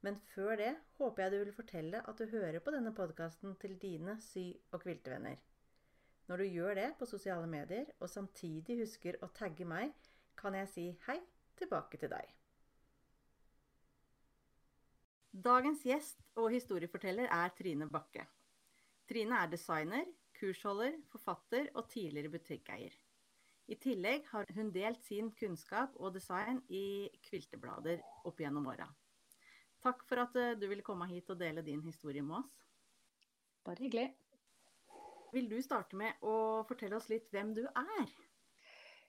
[0.00, 3.76] Men før det håper jeg du vil fortelle at du hører på denne podkasten til
[3.80, 5.36] dine sy- og kviltevenner.
[6.30, 9.92] Når du gjør det på sosiale medier, og samtidig husker å tagge meg,
[10.38, 11.18] kan jeg si hei
[11.58, 12.30] tilbake til deg.
[15.30, 18.24] Dagens gjest og historieforteller er Trine Bakke.
[19.10, 20.08] Trine er designer,
[20.38, 22.94] kursholder, forfatter og tidligere butikkeier.
[23.70, 28.88] I tillegg har hun delt sin kunnskap og design i kvilteblader opp gjennom åra.
[29.80, 32.64] Takk for at eh, du ville komme hit og dele din historie med oss.
[33.64, 34.10] Bare hyggelig.
[35.32, 38.12] Vil du starte med å fortelle oss litt hvem du er?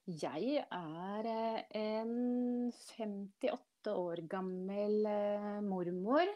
[0.08, 6.32] Jeg er eh, en 58 år gammel eh, mormor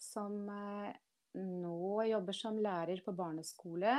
[0.00, 3.92] som nå jobber som lærer på barneskole,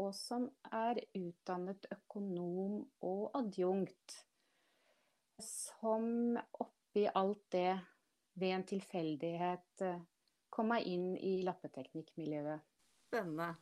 [0.00, 4.16] og som er utdannet økonom og adjunkt.
[5.44, 7.76] Som oppi alt det
[8.38, 10.06] ved en tilfeldighet komme
[10.58, 12.64] kom meg inn i lappeteknikkmiljøet.
[13.08, 13.52] Spennende.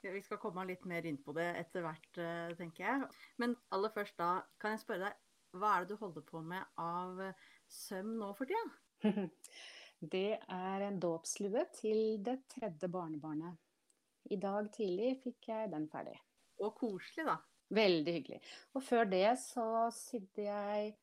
[0.00, 3.08] Vi skal komme litt mer inn på det etter hvert, eh, tenker jeg.
[3.42, 5.18] Men aller først da, kan jeg spørre deg,
[5.60, 8.64] hva er det du holder på med av eh, søm nå for tida?
[10.00, 13.58] Det er en dåpslue til det tredje barnebarnet.
[14.32, 16.14] I dag tidlig fikk jeg den ferdig.
[16.64, 17.34] Og koselig, da.
[17.76, 18.38] Veldig hyggelig.
[18.72, 20.94] Og før det så sydde jeg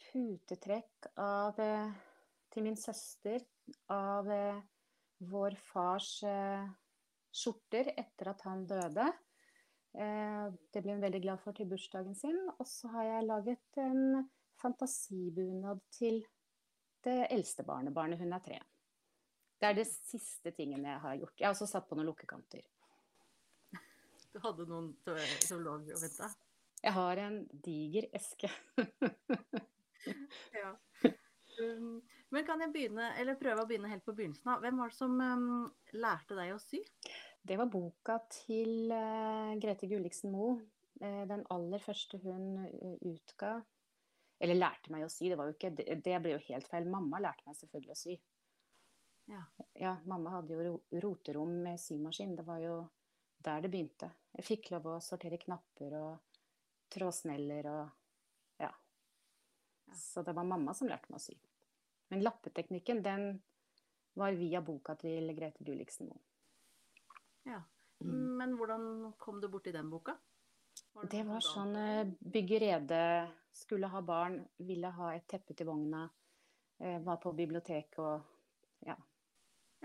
[0.00, 1.92] putetrekk av, eh,
[2.52, 3.44] til min søster
[3.92, 4.60] av eh,
[5.30, 6.66] vår fars eh,
[7.32, 9.06] skjorter etter at han døde.
[9.92, 12.38] Det ble hun veldig glad for til bursdagen sin.
[12.56, 14.22] Og så har jeg laget en
[14.56, 16.22] fantasibunad til
[17.04, 18.20] det eldste barnebarnet.
[18.20, 18.60] Hun er tre.
[19.60, 21.34] Det er det siste tingen jeg har gjort.
[21.36, 22.64] Jeg har også satt på noen lukkekanter.
[24.32, 24.94] Du hadde noen
[25.44, 26.30] som lå og venta?
[26.82, 28.48] Jeg har en diger eske.
[30.60, 30.72] ja.
[31.60, 32.00] Um,
[32.32, 34.62] men kan jeg begynne, eller prøve å begynne helt på begynnelsen av.
[34.64, 35.48] Hvem var det som um,
[36.00, 36.80] lærte deg å sy?
[37.42, 40.56] Det var boka til uh, Grete Gulliksen Moe.
[41.02, 43.58] Uh, den aller første hun uh, utga.
[44.42, 46.88] Eller lærte meg å sy, det, var jo ikke, det, det ble jo helt feil.
[46.90, 48.16] Mamma lærte meg selvfølgelig å sy.
[49.30, 49.42] Ja.
[49.78, 49.92] ja.
[50.08, 52.34] mamma hadde jo roterom med symaskin.
[52.38, 52.76] Det var jo
[53.42, 54.08] der det begynte.
[54.38, 56.40] Jeg fikk lov å sortere knapper og
[56.92, 57.98] trådsneller og.
[59.86, 59.94] Ja.
[59.98, 61.36] Så det var mamma som lærte meg å sy.
[62.12, 63.40] Men lappeteknikken, den
[64.18, 66.20] var via boka til Grete Duliksen Moe.
[67.48, 67.62] Ja.
[68.04, 68.36] Mm.
[68.38, 70.16] Men hvordan kom du borti den boka?
[70.92, 73.00] Var det, det var sånn eh, bygge rede,
[73.52, 76.04] skulle ha barn, ville ha et teppe til vogna.
[76.82, 78.96] Eh, var på biblioteket og ja.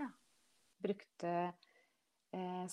[0.00, 0.08] ja.
[0.82, 1.32] Brukte
[2.34, 2.64] eh,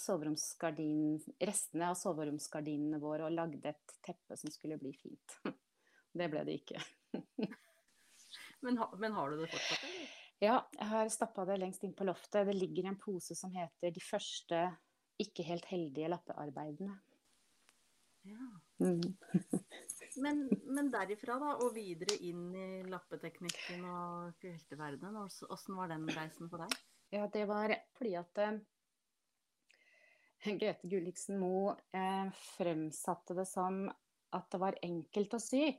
[1.48, 5.40] restene av soveromsgardinene våre og lagde et teppe som skulle bli fint.
[6.20, 6.82] det ble det ikke.
[8.66, 10.14] men, ha, men, har du det fortsatt, eller?
[10.44, 12.44] Ja, jeg har stappa det lengst inn på loftet.
[12.50, 14.66] Det ligger en pose som heter 'De første
[15.22, 16.98] ikke helt heldige lappearbeidene'.
[18.26, 18.50] Ja.
[18.78, 19.18] Mm.
[20.24, 26.50] men, men, derifra da, og videre inn i lappeteknikken og helteverdenen, åssen var den reisen
[26.50, 26.74] for deg?
[27.14, 28.58] Ja, det var fordi at eh,
[30.58, 33.86] Grete Gulliksen Moe eh, fremsatte det som
[34.36, 35.70] at det var enkelt å sy.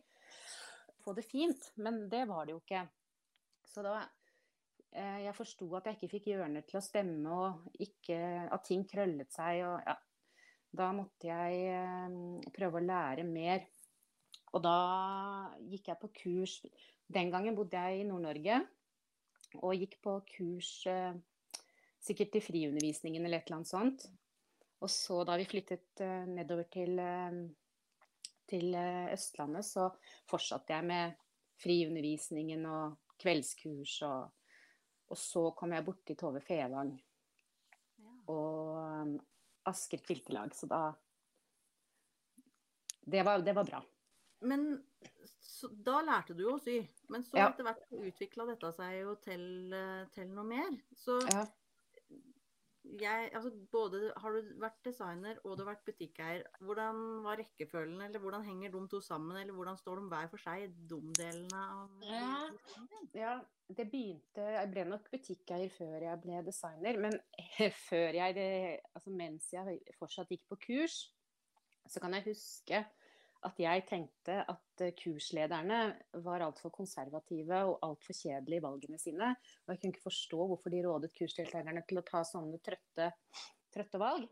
[1.06, 2.81] Få det fint, men det var det jo ikke.
[3.62, 3.93] Så da
[4.91, 8.19] eh, jeg forsto at jeg ikke fikk hjørner til å stemme, og ikke,
[8.50, 9.61] at ting krøllet seg.
[9.69, 9.94] og ja,
[10.81, 12.17] da måtte jeg eh,
[12.56, 13.62] prøve å lære mer.
[14.59, 14.75] Og da
[15.71, 16.56] gikk jeg på kurs.
[17.06, 18.59] Den gangen bodde jeg i Nord-Norge
[19.62, 21.14] og gikk på kurs eh,
[22.02, 24.09] sikkert til friundervisningen eller et eller annet sånt.
[24.82, 26.02] Og så da vi flyttet
[26.35, 26.99] nedover til,
[28.48, 28.75] til
[29.12, 29.88] Østlandet, så
[30.31, 31.16] fortsatte jeg med
[31.62, 33.96] friundervisningen og kveldskurs.
[34.06, 34.52] Og,
[35.10, 36.94] og så kom jeg borti Tove Fevang.
[38.02, 38.14] Ja.
[38.32, 39.16] Og
[39.66, 40.81] Asker kviltelag, så da
[43.06, 43.81] det var, det var bra.
[44.40, 44.84] Men
[45.40, 46.81] så, da lærte du jo å sy.
[47.12, 47.46] Men så ja.
[47.50, 49.44] etter hvert utvikla dette seg jo til,
[50.14, 50.75] til, noe mer.
[50.99, 51.44] Så ja.
[53.00, 58.00] Jeg, altså både, Har du vært designer og du har vært butikkeier, hvordan var rekkefølgen,
[58.06, 61.62] eller hvordan henger de to sammen, eller hvordan står de hver for seg, de delene
[61.62, 62.31] av Ja.
[63.17, 63.35] Ja,
[63.69, 67.19] det begynte Jeg ble nok butikkeier før jeg ble designer, men
[67.88, 68.50] før jeg det,
[68.94, 71.00] Altså mens jeg fortsatt gikk på kurs,
[71.87, 72.85] så kan jeg huske
[73.46, 75.81] at jeg tenkte at eh, kurslederne
[76.25, 79.32] var altfor konservative og altfor kjedelige i valgene sine.
[79.64, 83.10] Og jeg kunne ikke forstå hvorfor de rådet kursdeltakerne til å ta sånne trøtte,
[83.75, 84.28] trøtte valg.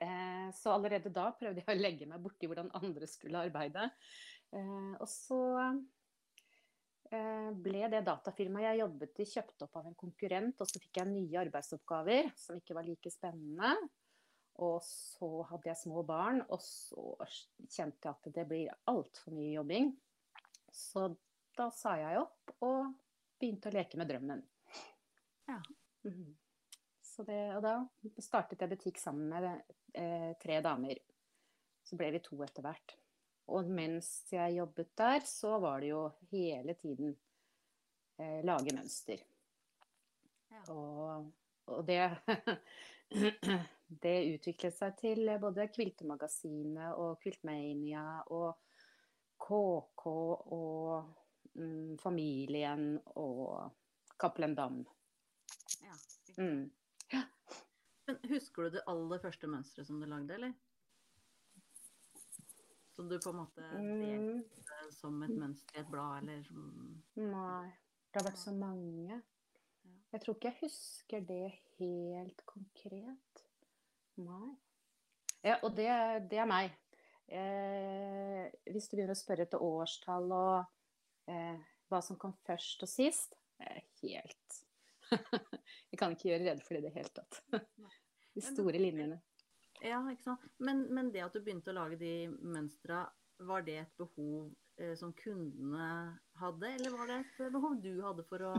[0.00, 3.90] Eh, så allerede da prøvde jeg å legge meg borti hvordan andre skulle arbeide.
[4.52, 5.42] Eh, og så
[7.12, 11.10] ble det datafirmaet jeg jobbet i, kjøpt opp av en konkurrent, og så fikk jeg
[11.10, 13.74] nye arbeidsoppgaver som ikke var like spennende.
[14.60, 17.14] Og så hadde jeg små barn, og så
[17.64, 19.92] kjente jeg at det blir altfor mye jobbing.
[20.72, 21.08] Så
[21.56, 22.92] da sa jeg opp og
[23.40, 24.44] begynte å leke med drømmen.
[25.48, 25.60] Ja.
[26.04, 26.36] Mhm.
[27.12, 27.74] Så det, og da
[28.24, 29.44] startet jeg butikk sammen med
[30.00, 30.96] eh, tre damer.
[31.84, 32.94] Så ble vi to etter hvert.
[33.52, 37.12] Og mens jeg jobbet der, så var det jo hele tiden
[38.16, 39.20] eh, lage mønster.
[40.52, 40.62] Ja.
[40.72, 41.28] Og,
[41.68, 42.00] og det
[44.00, 48.54] det utviklet seg til både Kviltemagasinet og Kviltmania og
[49.42, 51.08] KK og
[51.58, 53.72] mm, Familien og
[54.18, 54.82] Cappelen Dam.
[55.82, 55.96] Ja.
[56.38, 56.70] Mm.
[58.06, 60.54] Men husker du det aller første mønsteret som du lagde, eller?
[62.92, 64.00] Som du på en måte Mm.
[64.02, 66.48] delte som et mønster i et blad, eller
[67.16, 67.72] Nei,
[68.12, 69.22] det har vært så mange.
[70.12, 73.41] Jeg tror ikke jeg husker det helt konkret.
[74.20, 74.52] Nei.
[75.42, 75.88] Ja, og det,
[76.30, 76.74] det er meg.
[77.32, 81.58] Eh, hvis du begynner å spørre etter årstall og eh,
[81.90, 84.62] hva som kom først og sist, er helt
[85.92, 87.40] Jeg kan ikke gjøre rede for det i det hele tatt.
[88.36, 89.18] De store linjene.
[89.82, 90.44] Ja, ikke sant.
[90.62, 93.02] Men, men det at du begynte å lage de mønstra,
[93.42, 95.88] var det et behov eh, som kundene
[96.38, 98.54] hadde, eller var det et behov du hadde for å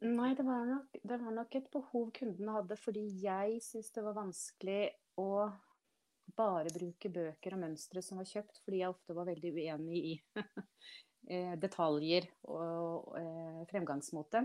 [0.00, 4.02] Nei, det var, nok, det var nok et behov kundene hadde, fordi jeg syns det
[4.04, 4.80] var vanskelig
[5.20, 5.28] å
[6.36, 10.14] bare bruke bøker og mønstre som var kjøpt, fordi jeg ofte var veldig uenig i
[11.30, 14.44] eh, detaljer og eh, fremgangsmåte.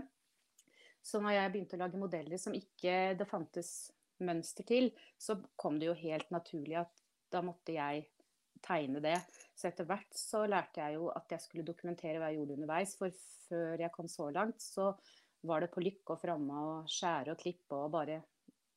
[1.02, 5.78] Så når jeg begynte å lage modeller som ikke det fantes mønster til, så kom
[5.80, 8.04] det jo helt naturlig at da måtte jeg
[8.64, 9.16] tegne det.
[9.56, 12.92] Så etter hvert så lærte jeg jo at jeg skulle dokumentere hva jeg gjorde underveis.
[13.00, 13.14] For
[13.48, 14.92] før jeg kom så langt, så
[15.46, 18.18] var det på lykke og framme å skjære og klippe og bare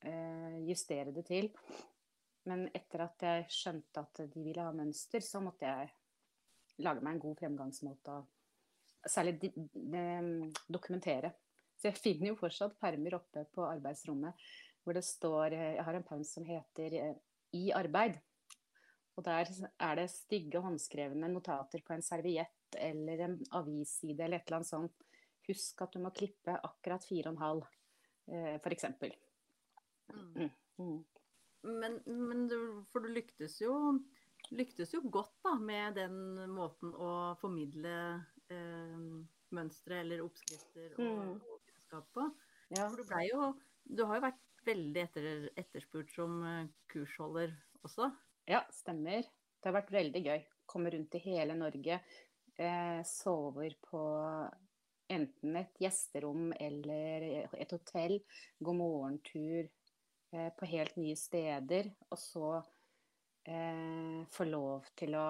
[0.04, 1.50] eh, justere det til.
[2.48, 5.92] Men etter at jeg skjønte at de ville ha mønster, så måtte jeg
[6.84, 8.18] lage meg en god fremgangsmåte.
[8.18, 9.52] og Særlig
[10.68, 11.34] dokumentere.
[11.76, 14.46] Så jeg finner jo fortsatt permer oppe på arbeidsrommet
[14.84, 17.16] hvor det står eh, Jeg har en perm som heter eh,
[17.52, 18.20] 'I arbeid'.
[19.16, 24.48] Og der er det stygge håndskrevne notater på en serviett eller en avisside eller et
[24.48, 25.04] eller annet sånt.
[25.48, 27.66] Husk at du må klippe akkurat fire og en halv,
[28.32, 28.86] eh, f.eks.
[30.12, 30.50] Mm.
[30.78, 31.04] Mm.
[31.64, 32.56] Men, men du,
[32.92, 33.74] for du lyktes jo,
[34.52, 36.16] lyktes jo godt da, med den
[36.52, 37.10] måten å
[37.40, 37.94] formidle
[38.52, 39.04] eh,
[39.54, 41.36] mønstre eller oppskrifter og, Mm.
[41.38, 42.26] og kunnskap på.
[42.74, 42.88] Ja.
[42.88, 43.52] For du jo
[43.84, 47.52] Du har jo vært veldig etter, etterspurt som eh, kursholder
[47.84, 48.10] også.
[48.48, 49.22] ja, stemmer.
[49.60, 50.44] Det har vært veldig gøy.
[50.66, 52.00] Komme rundt i hele Norge.
[52.56, 54.00] Eh, sover på
[55.12, 58.18] enten et gjesterom eller et hotell.
[58.58, 59.68] Gå morgentur
[60.32, 61.90] eh, på helt nye steder.
[62.10, 62.50] Og så
[63.48, 65.26] eh, få lov til å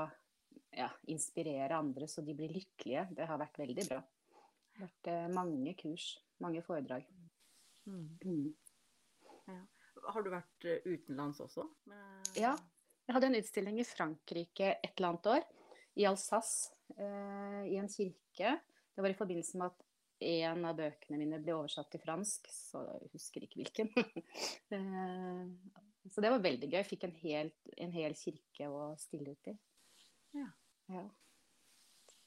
[0.75, 3.09] ja, inspirere andre så de blir lykkelige.
[3.15, 4.03] Det har vært veldig bra.
[4.03, 6.11] Det har vært eh, mange kurs,
[6.43, 7.07] mange foredrag.
[7.85, 8.55] Mm.
[10.05, 11.67] Har du vært eh, utenlands også?
[11.91, 12.55] Med- Ja.
[13.05, 15.43] Jeg hadde en utstilling i Frankrike et eller annet år,
[16.01, 18.55] i Alsace, eh, i en kirke.
[18.95, 19.85] Det var i forbindelse med at
[20.25, 23.91] en av bøkene mine ble oversatt til fransk, så jeg husker ikke hvilken.
[24.77, 26.79] eh, så det var veldig gøy.
[26.79, 27.51] Jeg fikk en hel,
[27.83, 29.57] en hel kirke å stille ut i.
[30.39, 30.47] Ja.
[30.95, 31.05] ja.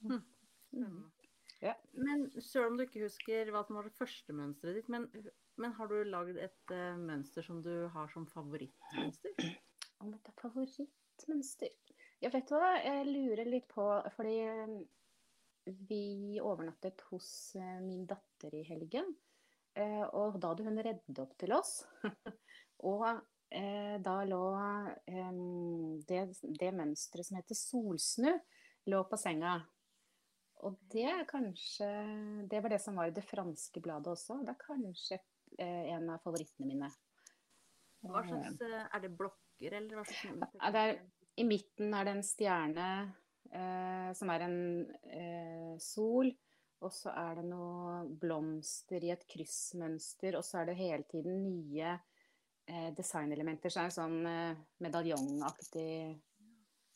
[0.04, 0.22] Mm.
[1.64, 1.74] Ja.
[1.92, 5.08] Men selv om du ikke husker hva som var det første mønsteret ditt, men,
[5.58, 9.48] men har du lagd et uh, mønster som du har som favorittmønster?
[10.04, 11.74] Om det er favorittmønster?
[12.22, 13.84] Jeg vet hva, jeg lurer litt på
[14.16, 14.38] Fordi
[15.88, 19.16] vi overnattet hos eh, min datter i helgen.
[19.76, 21.82] eh, Og da hadde hun redd opp til oss.
[22.92, 23.06] Og
[23.50, 24.44] eh, da lå
[25.08, 25.42] eh,
[26.08, 26.22] det,
[26.60, 28.32] det mønsteret som heter solsnu,
[28.88, 29.58] lå på senga.
[30.66, 31.88] Og det er kanskje
[32.50, 34.40] Det var det som var i det franske bladet også.
[34.46, 35.20] Det er kanskje
[35.60, 36.90] eh, en av favorittene mine.
[38.08, 41.00] Hva slags, eh, Er det blokker, eller hva slags det er,
[41.38, 42.90] I midten er det en stjerne
[43.52, 44.60] eh, som er en
[45.12, 46.32] eh, sol.
[46.86, 51.40] Og så er det noe blomster i et kryssmønster, og så er det hele tiden
[51.48, 51.96] nye
[52.70, 53.74] eh, designelementer.
[53.74, 55.90] Så er det en sånn eh, medaljongaktig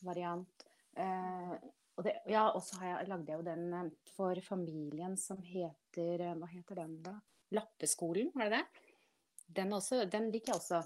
[0.06, 0.66] variant.
[0.94, 1.56] Eh,
[1.98, 2.78] og det, ja, og så
[3.08, 7.16] lagde jeg jo den eh, for familien som heter eh, Hva heter den, da?
[7.52, 8.88] Lappeskolen, var det det?
[9.52, 10.80] Den, også, den liker jeg også.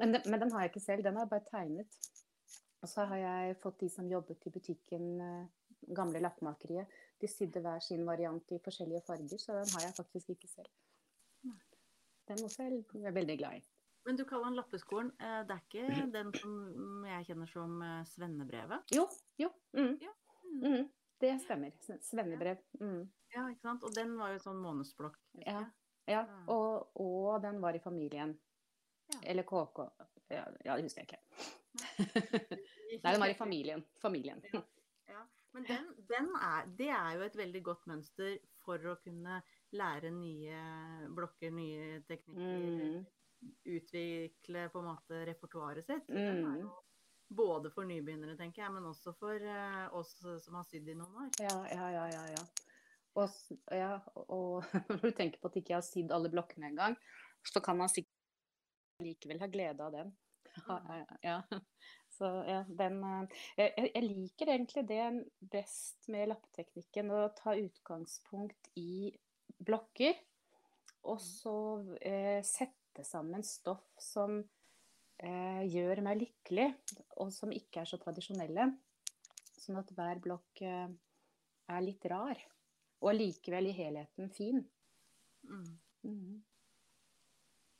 [0.00, 1.98] Men den, men den har jeg ikke selv, den har jeg bare tegnet.
[2.86, 5.46] Og så har jeg fått de som jobbet i butikken, eh,
[5.96, 6.86] gamle lappmakeriet.
[7.18, 10.70] De sydde hver sin variant i forskjellige farger, så den har jeg faktisk ikke selv.
[12.30, 13.64] Den også er jeg veldig glad i.
[14.06, 15.10] Men du kaller den Lappeskolen.
[15.18, 18.94] eh, Det er ikke den som jeg kjenner som eh, svennebrevet?
[18.94, 19.50] Jo, jo.
[19.74, 19.98] Mm.
[20.00, 20.14] Ja.
[20.62, 20.88] Mm.
[21.20, 21.72] Det stemmer.
[22.02, 22.62] Svennebrev.
[22.80, 23.10] Mm.
[23.34, 23.82] Ja, ikke sant?
[23.82, 25.18] Og den var jo sånn månedsblokk.
[25.46, 25.64] Ja.
[26.06, 28.38] Ja, og, og den var i familien.
[29.10, 29.20] Ja.
[29.32, 29.88] Eller KK.
[30.30, 31.22] Ja, ja, det husker jeg ikke.
[31.76, 33.84] Nei, den var i familien.
[34.02, 34.42] Familien.
[34.52, 35.22] Ja.
[35.56, 39.38] Men den, den er, det er jo et veldig godt mønster for å kunne
[39.76, 40.58] lære nye
[41.16, 42.82] blokker, nye teknikker.
[42.82, 43.06] Mm.
[43.76, 46.06] Utvikle på en måte repertoaret sitt.
[46.10, 46.60] Den er Mm.
[46.64, 46.74] jo
[47.28, 50.12] både for nybegynnere, tenker jeg, men også for uh, oss
[50.44, 51.30] som har sydd i noen år.
[51.42, 52.24] Ja, ja, ja, ja.
[52.36, 52.44] ja.
[53.16, 53.32] Og,
[53.72, 53.94] ja,
[54.28, 56.94] og når du tenker på at ikke jeg har sydd alle blokkene engang,
[57.46, 58.12] så kan man sikkert
[59.02, 60.12] likevel ha glede av den.
[60.68, 61.36] Ja, ja, ja.
[62.16, 65.02] Så ja, den eh, jeg, jeg- liker egentlig det
[65.52, 69.12] best med lappeteknikken, å ta utgangspunkt i
[69.60, 70.16] blokker,
[71.06, 71.54] og så
[72.00, 76.70] eh, sette sammen stoff som eh, gjør meg lykkelig,
[77.20, 78.70] og som ikke er så tradisjonelle.
[79.60, 80.88] Sånn at hver blokk eh,
[81.76, 82.40] er litt rar,
[83.02, 84.64] og allikevel i helheten fin.
[85.46, 85.72] Mm.
[86.06, 86.36] Mhm.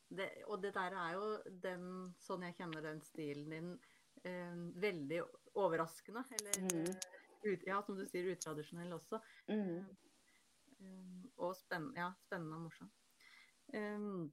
[0.09, 1.25] Det, og det der er jo
[1.63, 3.71] den, sånn jeg kjenner den stilen din,
[4.23, 5.21] eh, veldig
[5.59, 6.23] overraskende.
[6.39, 6.87] Eller Mhm.
[6.87, 9.19] eh, ut, ja, som du sier, utradisjonell også.
[9.49, 9.85] Mm.
[10.79, 12.91] Um, og spenn, ja, spennende og morsom.
[13.73, 14.31] Um,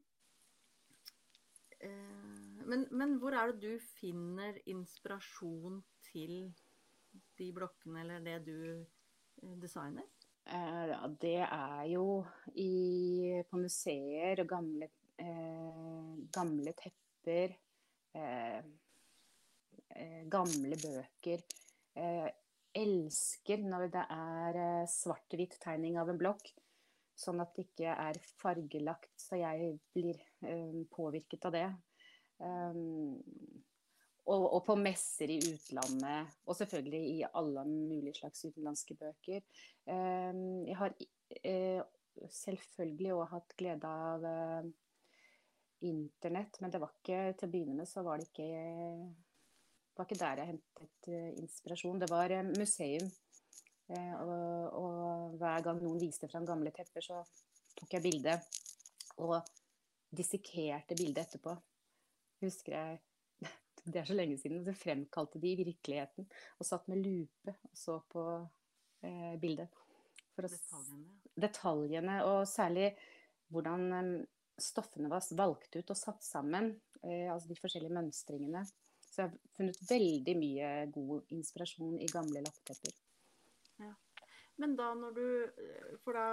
[2.65, 6.55] men, men hvor er det du finner inspirasjon til
[7.39, 8.87] de blokkene, eller det du
[9.61, 10.07] designer?
[10.47, 12.25] Ja, det er jo
[12.57, 17.55] i, på museer og gamle, eh, gamle tepper,
[18.15, 18.59] eh,
[19.89, 21.45] eh, gamle bøker.
[21.95, 22.29] Eh,
[22.75, 24.57] elsker når det er
[24.91, 26.49] svart-hvitt tegning av en blokk,
[27.15, 30.19] sånn at det ikke er fargelagt, så jeg blir
[30.91, 31.69] påvirket av det.
[34.27, 39.47] Og, og på messer i utlandet, og selvfølgelig i alle mulige slags utenlandske bøker.
[39.87, 40.99] Jeg har
[42.43, 44.27] selvfølgelig òg hatt glede av
[45.85, 48.49] internett, men det var ikke til å begynne med så var det ikke
[49.95, 52.01] var ikke der jeg hentet eh, inspirasjon.
[52.03, 53.11] Det var eh, museum.
[53.93, 57.21] Eh, og, og hver gang noen viste fram gamle tepper, så
[57.79, 58.37] tok jeg bilde.
[59.23, 59.37] Og
[60.15, 61.55] dissekerte bildet etterpå.
[62.45, 63.01] Husker jeg
[63.93, 64.65] Det er så lenge siden.
[64.67, 66.29] Så fremkalte de virkeligheten.
[66.59, 68.27] Og satt med lupe og så på
[69.07, 69.83] eh, bildet.
[70.35, 71.11] Å Detaljene.
[71.39, 72.89] detaljene, og særlig
[73.55, 73.85] hvordan
[74.61, 76.81] stoffene var valgt ut og satt sammen.
[77.03, 78.65] Eh, altså de forskjellige mønstringene.
[79.05, 82.95] Så jeg har funnet veldig mye god inspirasjon i gamle lappetepper.
[84.57, 85.25] Men da når du
[86.05, 86.27] For da,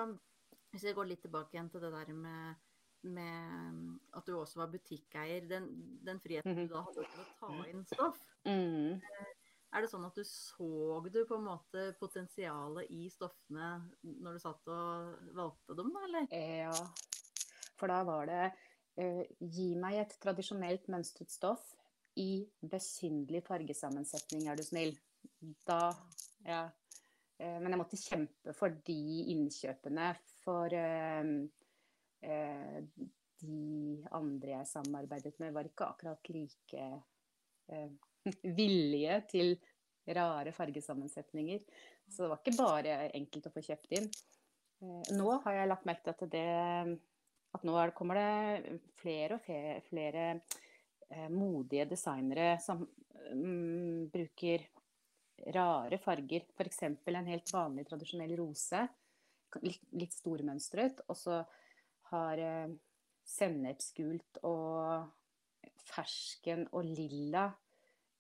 [0.72, 2.56] hvis jeg går litt tilbake igjen til det der med,
[3.04, 5.70] med at du også var butikkeier, den,
[6.06, 6.68] den friheten Mhm.
[6.68, 9.02] du da hadde til å ta inn stoff, Mm.
[9.74, 14.40] er det sånn at du så du på en måte potensialet i stoffene når du
[14.40, 16.28] satt og valgte dem, da, eller?
[16.32, 16.72] Ja,
[17.82, 18.42] for da var det
[19.02, 21.74] uh, Gi meg et tradisjonelt mønstret stoff
[22.20, 24.94] i besynderlig fargesammensetning, er du snill.
[25.68, 25.90] Da
[26.46, 26.68] Ja.
[27.42, 29.00] Uh, men jeg måtte kjempe for de
[29.34, 30.12] innkjøpene,
[30.42, 31.26] for eh,
[33.42, 33.58] de
[34.18, 36.86] andre jeg samarbeidet med, var ikke akkurat like
[38.60, 39.54] villige til
[40.18, 41.62] rare fargesammensetninger.
[42.10, 44.10] Så det var ikke bare enkelt å få kjøpt inn.
[45.14, 47.00] Nå har jeg lagt merke til at det
[47.52, 50.26] at nå er, kommer det flere og flere, flere
[51.10, 54.68] eh, modige designere som mm, bruker
[55.56, 56.46] rare farger.
[56.56, 56.84] F.eks.
[56.84, 58.86] en helt vanlig, tradisjonell rose.
[59.66, 61.04] Litt, litt stormønstret.
[61.10, 61.42] Og så
[62.12, 62.72] har eh,
[63.28, 65.10] sennepsgult og
[65.82, 67.50] fersken og lilla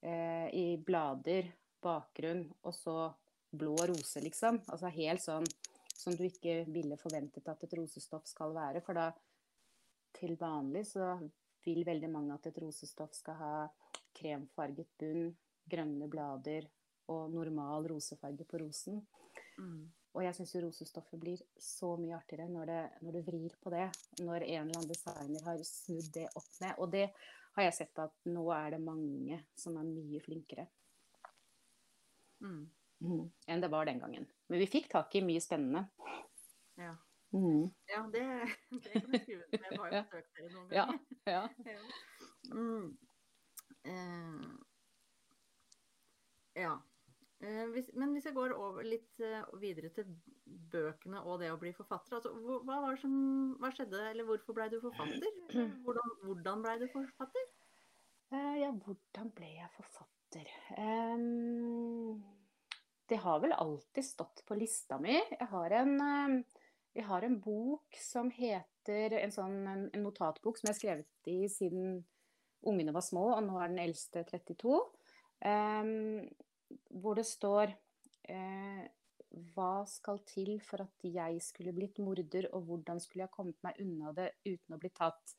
[0.03, 2.95] eh, i blader, bakgrunn, og så
[3.51, 4.61] blå rose, liksom.
[4.71, 5.47] Altså helt sånn
[6.01, 8.81] som du ikke ville forventet at et rosestoff skal være.
[8.85, 9.11] For da
[10.17, 11.13] til vanlig så
[11.65, 13.55] vil veldig mange at et rosestoff skal ha
[14.17, 15.31] kremfarget bunn,
[15.71, 16.67] grønne blader
[17.13, 19.01] og normal rosefarge på rosen.
[19.59, 19.91] Mm.
[20.11, 23.71] Og jeg syns jo rosestoffet blir så mye artigere når, det, når du vrir på
[23.71, 23.85] det.
[24.19, 26.73] Når en eller annen designer har snudd det opp ned.
[26.83, 27.05] Og det
[27.55, 30.67] har jeg sett at nå er det mange som er mye flinkere
[32.41, 32.69] Mm.
[33.01, 33.23] Mm.
[33.47, 34.27] enn det var den gangen.
[34.51, 35.85] Men vi fikk tak i mye spennende.
[36.79, 36.95] Ja.
[37.31, 37.69] Mm.
[37.87, 38.23] ja, det,
[38.83, 39.63] det kan jeg skrive under på.
[39.71, 40.03] Jeg har jo Ja.
[40.03, 40.85] besøkt dere noen Ja.
[40.85, 40.99] ganger.
[41.25, 41.43] Ja.
[41.71, 41.79] Ja.
[42.51, 42.97] Mm.
[43.87, 44.47] Eh,
[46.61, 46.73] ja.
[47.41, 50.09] Eh, hvis, men hvis jeg går over litt eh, videre til
[50.71, 52.17] bøkene og det å bli forfatter.
[52.19, 53.15] Altså, hva, var det som,
[53.61, 55.31] hva skjedde, eller hvorfor ble du forfatter?
[55.85, 57.47] Hvordan, hvordan ble du forfatter?
[58.31, 60.51] Eh, ja, hvordan ble jeg forfatter?
[60.79, 62.21] Ehm,
[63.11, 65.17] det har vel alltid stått på lista mi.
[65.19, 66.37] Jeg har en, ehm,
[66.95, 71.49] jeg har en bok som heter En sånn en, notatbok som jeg har skrevet i
[71.51, 71.99] siden
[72.65, 74.79] ungene var små, og nå er den eldste 32.
[75.45, 76.23] Um,
[77.03, 77.73] hvor det står
[78.29, 78.81] uh,
[79.53, 83.77] Hva skal til for at jeg skulle blitt morder, og hvordan skulle jeg kommet meg
[83.83, 85.35] unna det uten å bli tatt?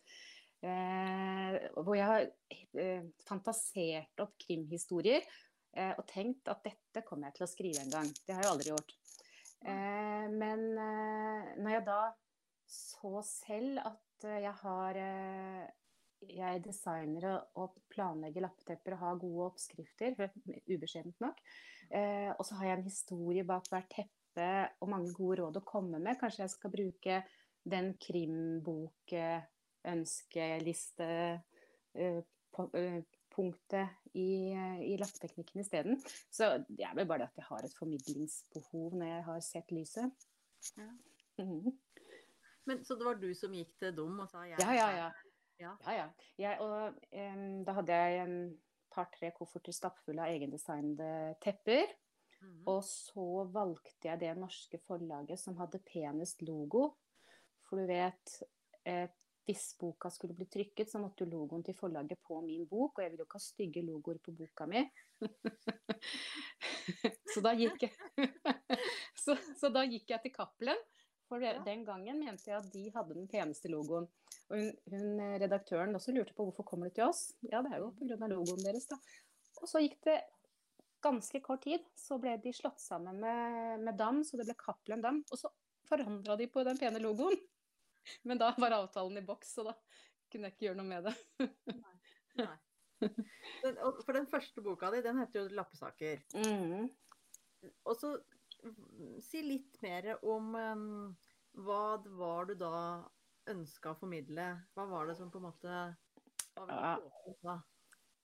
[0.62, 2.28] Uh, hvor jeg har
[2.78, 5.26] uh, fantasert opp krimhistorier
[5.74, 8.08] eh, og tenkt at dette kommer jeg til å skrive en gang.
[8.26, 8.94] Det har jeg aldri gjort.
[9.62, 12.00] Eh, men eh, når jeg da
[12.72, 15.70] så selv at eh, jeg har eh,
[16.22, 20.14] Jeg designer og- planlegger lappetepper og har gode oppskrifter,
[20.70, 21.40] ubeskjedent nok.
[21.90, 25.64] Eh, og så har jeg en historie bak hvert teppe og mange gode råd å
[25.66, 26.20] komme med.
[26.20, 27.24] Kanskje jeg skal bruke
[27.64, 29.12] den krimbok
[33.32, 35.98] punktet i, eh, i lappeteknikken isteden.
[36.30, 39.74] Så det er vel bare det at jeg har et formidlingsbehov når jeg har sett
[39.74, 40.28] lyset.
[40.76, 40.90] Ja.
[41.42, 41.78] Mhm.
[42.64, 45.08] Men, så det var du som gikk til Dom og sa jeg Ja, ja, ja.
[45.58, 45.72] Ja.
[45.86, 46.04] ja, ja.
[46.38, 48.36] Jeg, og, um, da hadde jeg en
[48.92, 51.90] par-tre kofferter stappfulle av egendesignede tepper.
[52.42, 52.62] Mm.
[52.70, 56.88] Og så valgte jeg det norske forlaget som hadde penest logo.
[57.68, 58.34] For du vet,
[58.84, 59.08] eh,
[59.46, 62.98] hvis boka skulle bli trykket, så måtte jo logoen til forlaget på min bok.
[62.98, 64.84] Og jeg ville jo ikke ha stygge logoer på boka mi.
[67.32, 68.22] så, da gikk jeg,
[69.24, 70.84] så, så da gikk jeg til Cappelen.
[71.32, 74.06] For den gangen mente jeg at de hadde den peneste logoen.
[74.52, 77.30] Og hun, hun eh, redaktøren også lurte på hvorfor kommer det til oss.
[77.48, 78.28] Ja, det er jo pga.
[78.28, 78.98] logoen deres, da.
[79.62, 80.18] Og så gikk det
[81.02, 85.02] ganske kort tid, så ble de slått sammen med, med Dam, så det ble Cappelen
[85.02, 85.22] Dam.
[85.32, 85.50] Og så
[85.88, 87.40] forandra de på den pene logoen.
[88.28, 89.74] Men da var avtalen i boks, så da
[90.32, 91.16] kunne jeg ikke gjøre noe med det.
[92.40, 92.58] Nei.
[93.62, 96.22] Den, for den første boka di, den heter jo 'Lappesaker'.
[96.38, 96.86] Mm.
[97.84, 98.14] Og så
[98.62, 100.86] mm, si litt mer om um,
[101.66, 102.70] hva det var du da
[103.50, 104.46] ønska å formidle.
[104.76, 105.68] Hva var det som på en måte
[106.54, 106.94] var veldig Ja.
[107.02, 107.58] åpent da?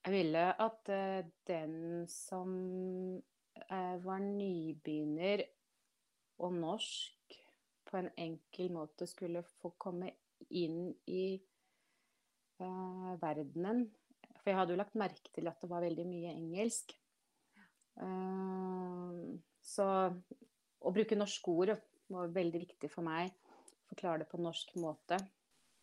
[0.07, 2.53] Jeg ville at uh, den som
[3.19, 5.43] uh, var nybegynner
[6.39, 7.18] og norsk
[7.89, 10.11] på en enkel måte skulle få komme
[10.55, 11.39] inn i
[12.63, 13.87] uh, verdenen.
[14.39, 16.95] For jeg hadde jo lagt merke til at det var veldig mye engelsk.
[17.99, 19.87] Uh, så
[20.79, 21.75] å bruke norske ord
[22.13, 23.33] var veldig viktig for meg.
[23.89, 25.19] Forklare det på norsk måte.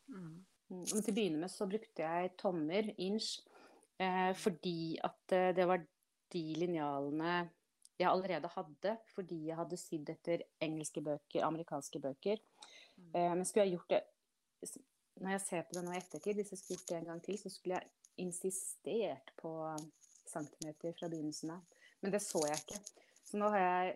[0.07, 0.45] Mm.
[0.69, 3.35] Mm, Men til å begynne med så brukte jeg tommer, inch,
[4.01, 5.83] uh, fordi at det var
[6.33, 7.45] de linjalene
[7.99, 12.41] jeg allerede hadde, fordi jeg hadde sydd etter engelske bøker, amerikanske bøker.
[12.95, 13.11] Mm.
[13.15, 14.03] Eh, men skulle jeg gjort det
[15.15, 17.21] Når jeg ser på det nå i ettertid, hvis jeg skulle gjort det en gang
[17.23, 19.51] til, så skulle jeg insistert på
[20.27, 21.61] centimeter fra begynnelsen av.
[22.01, 22.79] Men det så jeg ikke.
[23.23, 23.95] Så nå har jeg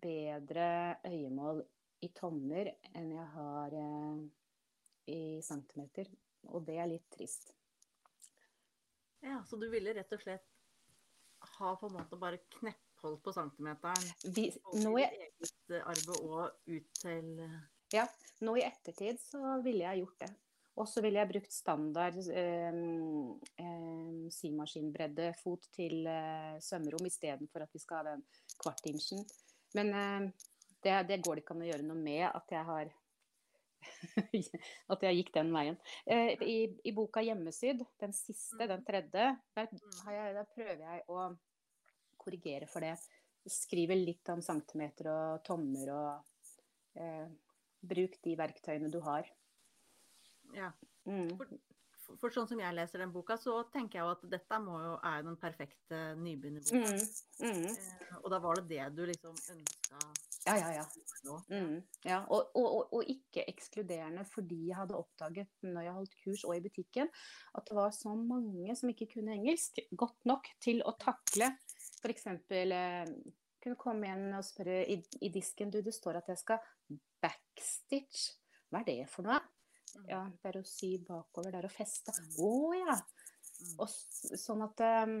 [0.00, 1.60] bedre øyemål
[2.00, 4.22] i tommer enn jeg har eh,
[5.12, 6.08] i centimeter.
[6.48, 7.52] Og det er litt trist.
[9.20, 10.46] Ja, så du ville rett og slett
[11.58, 12.40] ha på en måte bare
[13.00, 14.12] knepphold på centimeteren?
[14.36, 14.50] Vi,
[14.84, 17.40] nå, i eget arbeid og ut til
[17.92, 18.06] ja,
[18.44, 20.30] nå i ettertid så ville jeg gjort det.
[20.78, 22.76] Og så ville jeg brukt standard eh,
[23.60, 28.22] eh, symaskinbreddefot til eh, sømrom istedenfor at vi skal ha den
[28.62, 29.26] kvartinchen.
[29.74, 30.30] Men eh,
[30.80, 32.96] det, det går det ikke an å gjøre noe med at jeg har
[34.92, 35.76] At jeg gikk den veien.
[36.04, 39.70] Eh, i, I boka 'Hjemmesydd', den siste, den tredje, der,
[40.04, 41.30] har jeg, der prøver jeg å
[42.20, 42.96] korrigere for det.
[43.50, 47.28] Skrive litt om centimeter og tommer og eh,
[47.80, 49.28] Bruk de verktøyene du har.
[50.52, 50.70] Ja.
[51.08, 51.30] Mm.
[51.38, 51.48] For,
[52.04, 54.76] for, for sånn som jeg leser den boka, så tenker jeg jo at dette må
[54.82, 56.96] jo, er den perfekte nybegynnerboka.
[57.40, 57.70] Mm, mm.
[57.70, 60.02] Eh, og da var det det du liksom ønska
[60.46, 60.84] Ja, ja, ja.
[61.52, 62.20] Mm, ja.
[62.32, 66.54] Og, og, og, og, ikke ekskluderende fordi jeg hadde oppdaget når jeg holdt kurs og
[66.56, 67.10] i butikken,
[67.56, 71.52] at det var så mange som ikke kunne engelsk godt nok til å takle
[72.00, 72.26] f.eks.
[72.26, 73.14] Eh,
[73.60, 76.62] kunne komme igjen og spørre i, i, disken du, det står at jeg skal
[77.20, 78.30] backstitch.
[78.70, 79.40] Hva er det for noe?
[79.90, 80.06] Mm.
[80.08, 82.14] Ja, det er å sy bakover, det er å feste.
[82.16, 82.32] Mm.
[82.40, 82.96] Å oh, ja!
[82.96, 83.76] Mm.
[83.84, 85.16] Og sånn at um,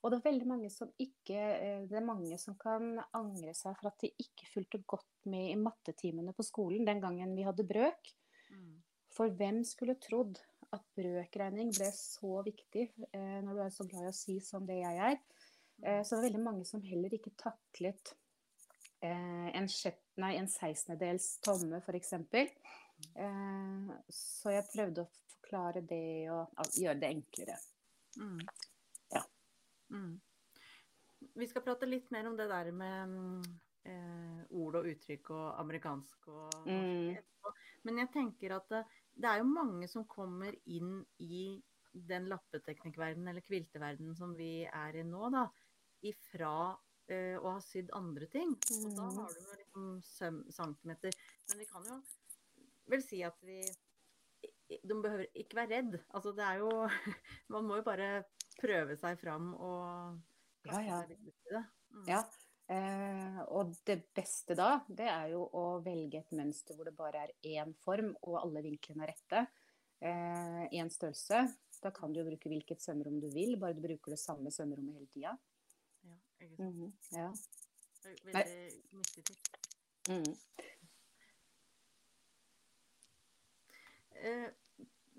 [0.00, 3.74] og det er veldig mange som ikke eh, Det er mange som kan angre seg
[3.76, 7.68] for at de ikke fulgte godt med i mattetimene på skolen den gangen vi hadde
[7.68, 8.12] brøk.
[9.10, 10.38] For hvem skulle trodd
[10.74, 14.66] at brøkregning ble så viktig eh, når du er så glad i å sy som
[14.68, 15.18] det jeg er.
[15.82, 18.14] Eh, så det var veldig mange som heller ikke taklet
[19.00, 22.12] eh, en, sjett, nei, en 16-dels tomme, f.eks.
[22.20, 27.56] Eh, så jeg prøvde å forklare det og gjøre det enklere.
[28.20, 28.42] Mm.
[29.90, 30.20] Mm.
[31.34, 33.16] Vi skal prate litt mer om det der med
[33.88, 37.18] eh, ord og uttrykk og amerikansk og mm.
[37.88, 38.80] Men jeg tenker at det,
[39.16, 41.56] det, er jo mange som kommer inn i
[41.90, 45.46] den lappeteknikkverdenen eller kvilteverdenen som vi er i nå, da,
[46.06, 46.54] ifra
[47.10, 48.56] eh, å ha sydd andre ting.
[48.56, 49.20] Og da mm.
[49.20, 51.16] har du jo liksom centimeter.
[51.50, 52.00] Men vi kan jo
[52.90, 53.62] vel si at vi
[54.70, 55.96] De behøver ikke være redd.
[56.14, 56.70] Altså det er jo
[57.54, 58.10] Man må jo bare
[58.60, 60.20] prøve seg fram og
[60.66, 61.00] kaste ja, ja.
[61.00, 61.64] seg litt ut i det.
[61.90, 62.06] Mm.
[62.10, 62.20] Ja.
[62.70, 67.24] Eh, og det beste da, det er jo å velge et mønster hvor det bare
[67.24, 69.42] er én form, og alle vinklene er rette.
[70.00, 71.42] Én eh, størrelse.
[71.80, 75.00] Da kan du jo bruke hvilket sømrom du vil, bare du bruker det samme sømrommet
[75.00, 75.34] hele tida.
[76.40, 76.68] Ja, ikke sant.
[76.68, 76.92] Mm -hmm.
[77.12, 77.32] ja.
[78.24, 79.36] Veldig.
[80.08, 80.36] Mm.
[84.20, 84.48] Eh,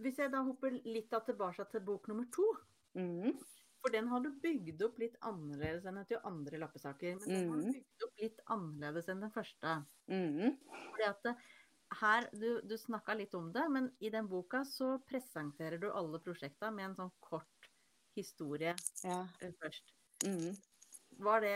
[0.02, 2.48] hvis jeg da hopper litt tilbake til bok nummer to.
[2.94, 3.38] Mm.
[3.82, 7.16] For den har du bygd opp litt annerledes enn etter andre lappesaker.
[7.20, 7.72] Men den har du mm.
[7.72, 9.78] bygd opp litt annerledes enn den første.
[10.08, 10.58] Mm.
[10.92, 11.32] Fordi at
[12.02, 16.22] her, Du, du snakka litt om det, men i den boka så presenterer du alle
[16.24, 17.72] prosjekta med en sånn kort
[18.16, 19.28] historie ja.
[19.42, 19.94] Eh, først.
[20.24, 20.56] Mm.
[21.20, 21.56] Var det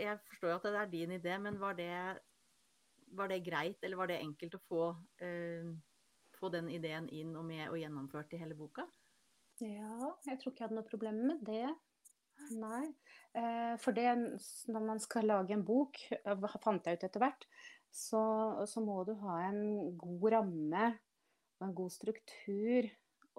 [0.00, 1.92] Jeg forstår jo at det er din idé, men var det,
[3.16, 4.86] var det greit, eller var det enkelt å få,
[5.22, 5.70] uh,
[6.36, 8.84] få den ideen inn og med og gjennomført i hele boka?
[9.62, 11.68] Ja, jeg tror ikke jeg hadde noe problem med det.
[12.56, 12.84] Nei.
[13.36, 14.10] Eh, for det,
[14.68, 15.98] når man skal lage en bok,
[16.62, 17.46] fant jeg ut etter hvert,
[17.92, 18.20] så,
[18.68, 20.86] så, må du ha en god ramme
[21.56, 22.88] og en god struktur.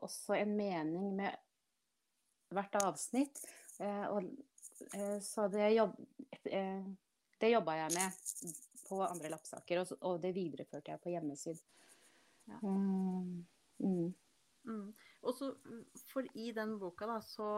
[0.06, 1.38] Også en mening med
[2.54, 3.42] hvert avsnitt.
[3.82, 4.26] Eh, og,
[5.24, 5.96] så det, jobb,
[6.44, 8.54] det jobba jeg med
[8.88, 11.60] på andre lappsaker, og, det videreførte jeg på hjemmesyd.
[12.48, 12.60] Ja.
[12.64, 13.44] Mm.
[13.84, 14.14] Mm.
[14.68, 14.88] Mm.
[15.28, 15.52] Og så,
[16.12, 17.50] for i den boka, da, så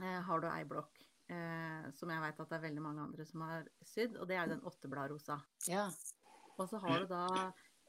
[0.00, 3.26] eh, har du ei blokk eh, som jeg vet at det er veldig mange andre
[3.28, 5.38] som har sydd, og det er den åttebladrosa.
[5.70, 5.88] Ja.
[6.58, 7.26] Og så har du da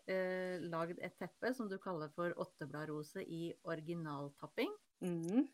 [0.10, 4.72] eh, lagd et teppe som du kaller for åttebladrose i originaltapping.
[5.04, 5.48] Mm.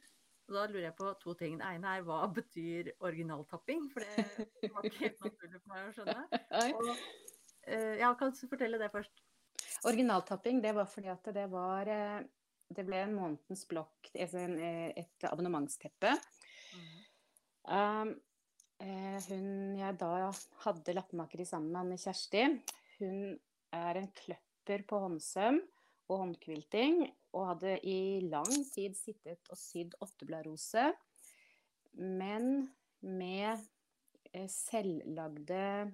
[0.50, 1.60] Og da lurer jeg på to ting.
[1.60, 3.86] Det ene er hva betyr originaltapping?
[3.94, 6.42] For det var ikke helt naturlig for meg å skjønne.
[6.80, 6.90] Og,
[7.70, 9.22] eh, ja, kan du fortelle det først?
[9.86, 12.24] Originaltapping, det var fordi at det var eh,
[12.74, 16.16] det ble en månedens blokk, altså eh, et abonnementsteppe.
[16.74, 16.98] Mm.
[17.70, 18.12] Um,
[18.80, 20.30] hun jeg da
[20.64, 22.46] hadde lappemakeri sammen med Anne Kjersti,
[23.00, 23.34] hun
[23.76, 25.60] er en kløpper på håndsøm
[26.10, 27.04] og håndkvilting,
[27.36, 30.90] og hadde i lang tid sittet og sydd åttebladrose,
[32.00, 32.70] men
[33.06, 33.60] med
[34.34, 35.92] eh, selvlagde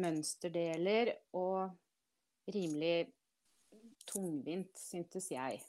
[0.00, 1.72] mønsterdeler og
[2.52, 3.12] rimelig
[4.08, 5.60] tungvint, syntes jeg.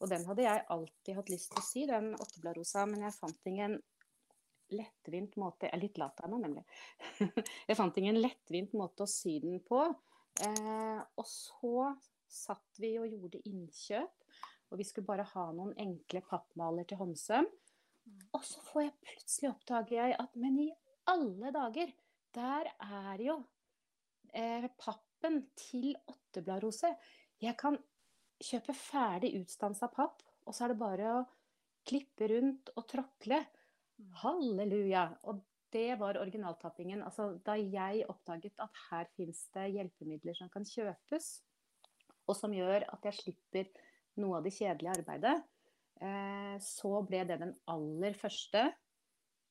[0.00, 3.50] Og den hadde jeg alltid hatt lyst til å sy, den åttebladrosa, men jeg fant
[3.50, 3.78] ingen
[4.70, 6.62] lettvint måte Jeg er litt lat av meg, nemlig.
[7.68, 9.82] jeg fant ingen lettvint måte å sy den på.
[10.40, 11.90] Eh, og så
[12.30, 14.29] satt vi og gjorde innkjøp,
[14.70, 17.48] og vi skulle bare ha noen enkle pappmaler til håndsøm.
[18.34, 20.68] Og så får jeg plutselig oppdager jeg at men i
[21.10, 21.92] alle dager,
[22.34, 23.36] der er jo
[24.34, 26.92] eh, pappen til åttebladrose.
[27.42, 27.78] Jeg kan
[28.40, 31.26] kjøpe ferdig utstansa papp, og så er det bare å
[31.86, 33.42] klippe rundt og tråkle.
[33.98, 34.10] Mm.
[34.22, 35.04] Halleluja!
[35.28, 35.42] Og
[35.74, 37.02] det var originaltappingen.
[37.06, 41.30] Altså, da jeg oppdaget at her fins det hjelpemidler som kan kjøpes,
[42.26, 43.70] og som gjør at jeg slipper
[44.20, 45.34] noe av det kjedelige arbeidet,
[46.00, 48.70] eh, så ble det den aller første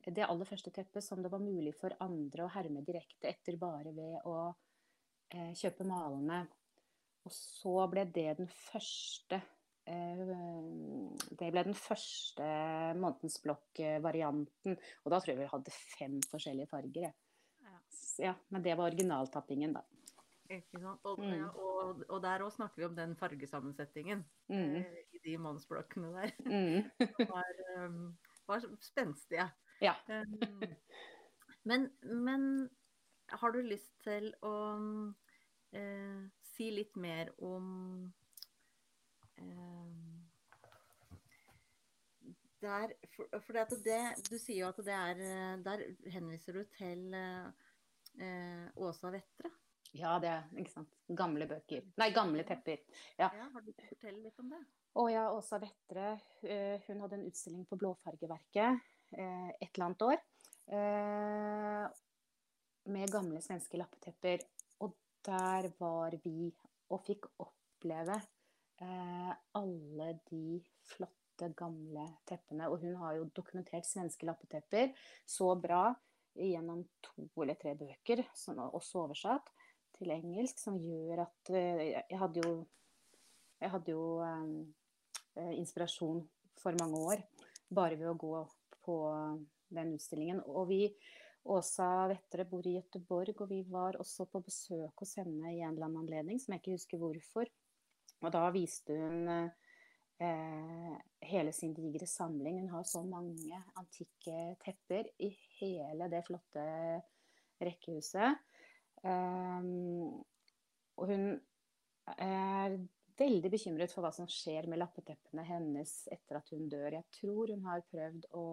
[0.09, 3.91] det aller første teppet som det var mulig for andre å herme direkte etter bare
[3.93, 4.37] ved å
[5.35, 6.39] eh, kjøpe malene
[7.27, 9.41] og så ble det den første
[9.89, 12.45] det ble den første
[12.99, 14.75] Månedens Blokk-varianten.
[14.77, 17.07] Og da tror jeg vi hadde fem forskjellige farger.
[17.65, 17.79] Ja.
[18.21, 19.81] ja men det var originaltappingen, da.
[20.49, 21.43] Og, mm.
[21.61, 24.75] og, og der òg snakker vi om den fargesammensetningen mm.
[24.79, 26.31] eh, i de mannsblokkene der.
[26.45, 26.89] Mm.
[27.33, 29.45] var, um, var spenstige.
[29.81, 29.93] Ja.
[30.09, 30.63] um,
[31.69, 32.69] men, men,
[33.29, 34.55] har du lyst til å
[35.77, 36.21] eh,
[36.55, 37.67] si litt mer om
[39.37, 39.91] eh,
[42.59, 46.65] der, for, for det, det, Du sier jo at det er eh, Der henviser du
[46.73, 49.53] til eh, Åsa Vettre.
[49.97, 50.91] Ja, det er ikke sant.
[51.17, 51.85] Gamle bøker.
[51.97, 52.81] Nei, gamle tepper.
[53.17, 53.29] Ja.
[53.33, 54.59] ja har du fortelle litt om det?
[54.99, 56.11] Å ja, Åsa Vettre.
[56.45, 58.83] Eh, hun hadde en utstilling på Blåfargeverket
[59.17, 60.23] eh, et eller annet år.
[60.77, 61.85] Eh,
[62.93, 64.45] med gamle svenske lappetepper.
[64.85, 64.93] Og
[65.25, 66.51] der var vi
[66.89, 68.21] og fikk oppleve
[68.79, 72.69] alle de flotte, gamle teppene.
[72.71, 74.93] Og hun har jo dokumentert svenske lappetepper
[75.27, 75.89] så bra
[76.39, 79.51] gjennom to eller tre bøker, som også oversatt
[79.99, 82.53] til engelsk, som gjør at eh, Jeg hadde jo,
[83.59, 84.53] jeg hadde jo um,
[85.53, 86.23] inspirasjon
[86.59, 87.23] for mange år
[87.69, 88.33] bare ved å gå
[88.85, 88.97] på
[89.75, 90.41] den utstillingen.
[90.47, 90.81] Og vi,
[91.49, 95.75] Åsa Vettere bor i Gøteborg, og vi var også på besøk hos henne i en
[95.75, 97.51] eller annen anledning, som jeg ikke husker hvorfor.
[98.19, 100.97] Og da viste hun eh,
[101.29, 102.59] hele sin digre samling.
[102.63, 106.65] Hun har så mange antikke tepper i hele det flotte
[107.63, 108.39] rekkehuset.
[109.03, 110.19] Um,
[110.99, 111.25] og hun
[112.19, 112.75] er
[113.19, 116.97] veldig bekymret for hva som skjer med lappeteppene hennes etter at hun dør.
[116.97, 118.45] Jeg tror hun har prøvd å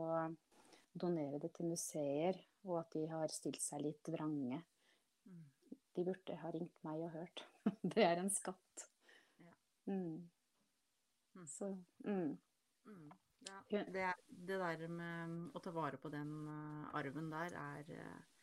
[0.97, 4.63] donere det til museer, og at de har stilt seg litt vrange.
[5.97, 7.45] De burde ha ringt meg og hørt.
[7.95, 8.89] det er en skatt.
[9.41, 9.53] Ja.
[9.89, 10.27] Mm.
[11.37, 11.47] Mm.
[11.49, 11.71] Så
[12.05, 12.37] mm.
[12.89, 13.07] mm.
[13.47, 13.85] Ja, det,
[14.27, 18.36] det, der med å ta vare på den uh, arven der er uh,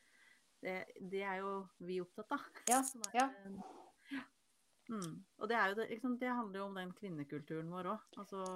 [0.63, 2.47] det, det, er jo vi opptatt av.
[2.71, 2.81] Ja,
[3.19, 3.27] ja.
[4.91, 5.23] Mm.
[5.39, 8.07] Og det, jo det, liksom, det, handler jo om den kvinnekulturen vår òg.
[8.23, 8.47] Altså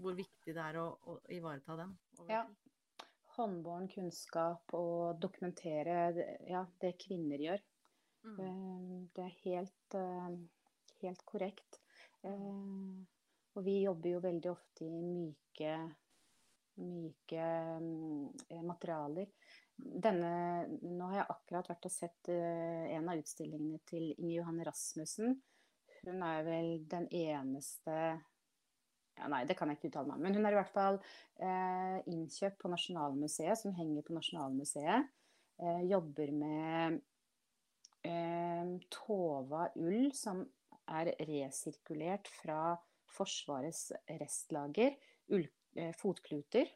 [0.00, 1.94] hvor viktig det er å, å ivareta den.
[2.30, 2.42] Ja.
[3.36, 7.64] Håndbåren kunnskap og dokumentere ja, det kvinner gjør.
[8.24, 8.38] Mm.
[8.40, 10.36] Eh, det er helt, eh,
[11.02, 11.80] helt korrekt.
[12.24, 13.04] Mm.
[13.54, 15.74] Og vi jobber jo veldig ofte i myke,
[16.80, 17.50] myke
[17.84, 19.28] mm, materialer.
[19.76, 20.30] Denne,
[20.86, 25.34] nå har jeg akkurat vært og sett uh, en av utstillingene til Inger Johanne Rasmussen.
[26.04, 27.96] Hun er vel den eneste
[29.14, 30.22] ja, Nei, det kan jeg ikke uttale meg om.
[30.26, 35.10] Men hun er i hvert fall uh, innkjøpt på Nasjonalmuseet, som henger på Nasjonalmuseet.
[35.62, 37.02] Uh, jobber med
[38.92, 40.42] Tova ull, som
[40.92, 42.74] er resirkulert fra
[43.14, 43.86] Forsvarets
[44.20, 44.98] restlager.
[45.32, 45.46] Ull,
[45.96, 46.68] fotkluter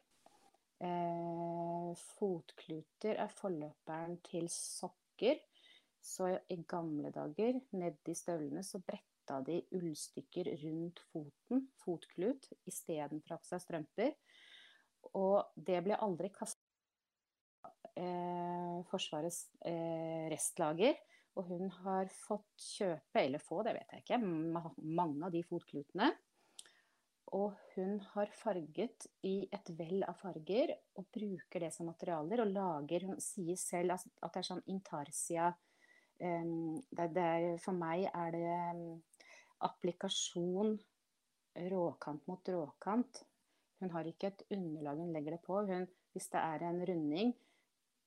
[0.79, 5.41] Eh, fotkluter er forløperen til sokker.
[5.99, 13.35] Så i gamle dager, nedi støvlene, så bretta de ullstykker rundt foten, fotklut, istedenfor å
[13.35, 14.15] ha på seg strømper.
[15.19, 16.63] Og det ble aldri kasta
[17.99, 20.95] eh, Forsvarets eh, restlager.
[21.37, 26.09] Og hun har fått kjøpe, eller få, det vet jeg ikke, mange av de fotklutene.
[27.37, 32.41] Og hun har farget i et vell av farger og bruker det som materialer.
[32.41, 35.49] Og lager Hun sier selv at det er sånn intarsia
[36.23, 38.85] um, det, det er, For meg er det um,
[39.69, 40.77] applikasjon
[41.69, 43.21] råkant mot råkant.
[43.79, 45.61] Hun har ikke et underlag hun legger det på.
[45.69, 47.33] Hun, hvis det er en runding,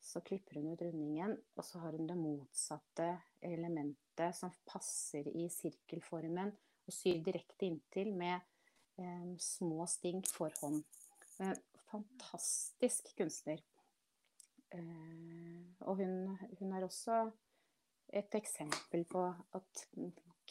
[0.03, 3.07] så klipper hun ut rundingen, og så har hun det motsatte
[3.45, 6.51] elementet som passer i sirkelformen,
[6.83, 8.43] og syr direkte inntil med
[9.39, 10.85] små sting for hånd.
[11.41, 11.55] Eh,
[11.91, 13.61] fantastisk kunstner.
[14.73, 17.31] Eh, og hun, hun, er også
[18.13, 19.25] et eksempel på
[19.57, 19.87] at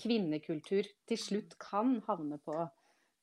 [0.02, 2.58] kvinnekultur til slutt kan havne på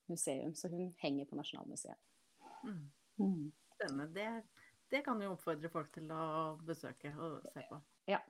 [0.09, 0.54] museum.
[0.54, 1.98] Så hun henger på Nasjonalmuseet.
[2.64, 2.90] Mm.
[3.18, 3.52] Mm.
[3.83, 4.28] Denne, Det,
[4.90, 7.81] det kan jo oppfordre folk til å besøke og se på.
[8.11, 8.22] Ja.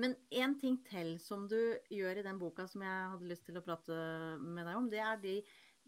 [0.00, 1.58] Men en ting til som du
[1.92, 3.96] gjør i den boka som jeg hadde lyst til å prate
[4.42, 5.36] med deg om, det er de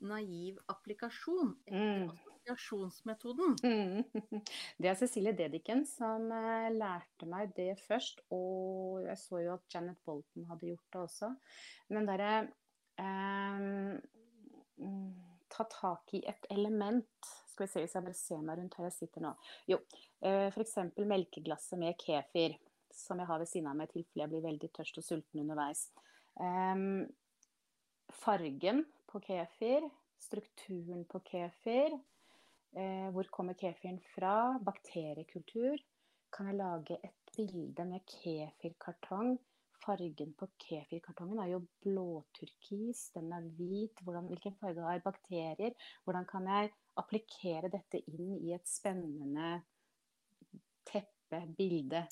[0.08, 1.54] naiv applikasjon.
[1.68, 2.08] Mm.
[2.48, 3.56] Assosiasjonsmetoden.
[3.62, 4.04] Mm.
[4.78, 8.22] Det er Cecilie Dedichen som uh, lærte meg det først.
[8.34, 11.32] Og jeg så jo at Janet Bolton hadde gjort det også.
[11.92, 12.32] Men derre
[13.00, 13.98] eh,
[15.48, 17.28] Ta tak i et element.
[17.48, 19.32] Skal vi se hvis jeg bare ser meg rundt her jeg sitter nå.
[19.66, 19.80] Jo,
[20.22, 20.76] eh, f.eks.
[21.00, 22.54] melkeglasset med kefir
[22.94, 25.42] som jeg har ved siden av meg i tilfelle jeg blir veldig tørst og sulten
[25.42, 25.88] underveis.
[26.38, 27.06] Um,
[28.22, 29.86] fargen på kefir,
[30.22, 31.98] strukturen på kefir.
[32.78, 34.58] uh, hvor kommer kefiren fra?
[34.64, 35.78] Bakteriekultur.
[36.32, 39.38] Kan jeg lage et bilde med kefirkartong?
[39.78, 44.02] Fargen på kefirkartongen er jo blåturkis, den er hvit.
[44.04, 45.72] Hvordan, hvilken farge har bakterier?
[46.04, 49.62] Hvordan kan jeg applikere dette inn i et spennende
[50.88, 52.04] teppe, bilde?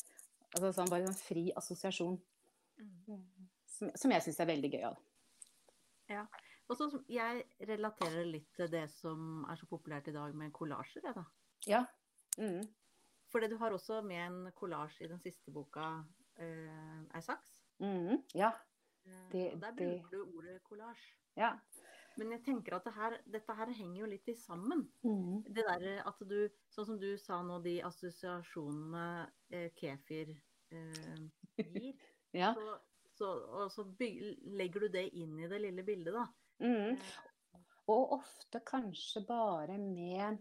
[0.55, 2.17] Altså sånn, bare en fri assosiasjon.
[2.79, 3.23] Mm.
[3.77, 4.99] Som, som, jeg syns er veldig gøyal.
[6.13, 6.25] Ja.
[6.67, 11.05] Og så jeg relaterer litt til det som er så populært i dag med kollasjer,
[11.07, 11.25] jeg, da.
[11.67, 11.83] Ja.
[12.39, 12.65] Mm.
[13.33, 15.91] Fordi du har også med en kollasj i den siste boka,
[16.41, 17.53] uh, ei saks.
[17.83, 18.23] Mm.
[18.35, 18.53] Ja.
[19.07, 20.13] Eh, det, og der bruker det...
[20.13, 21.07] du ordet kollasj.
[21.37, 21.53] Ja.
[22.17, 24.87] Men jeg tenker at det her, dette her henger jo litt i sammen.
[25.05, 25.45] Mm.
[25.45, 26.39] Det der at du,
[26.73, 29.07] sånn som du sa nå, de assosiasjonene
[29.53, 31.17] eh, kefir eh,
[31.61, 31.93] gir.
[32.41, 32.55] ja.
[32.57, 32.77] så,
[33.19, 36.27] så, og så legger du det inn i det lille bildet, da.
[36.65, 36.97] Mm.
[37.93, 40.41] Og ofte kanskje bare med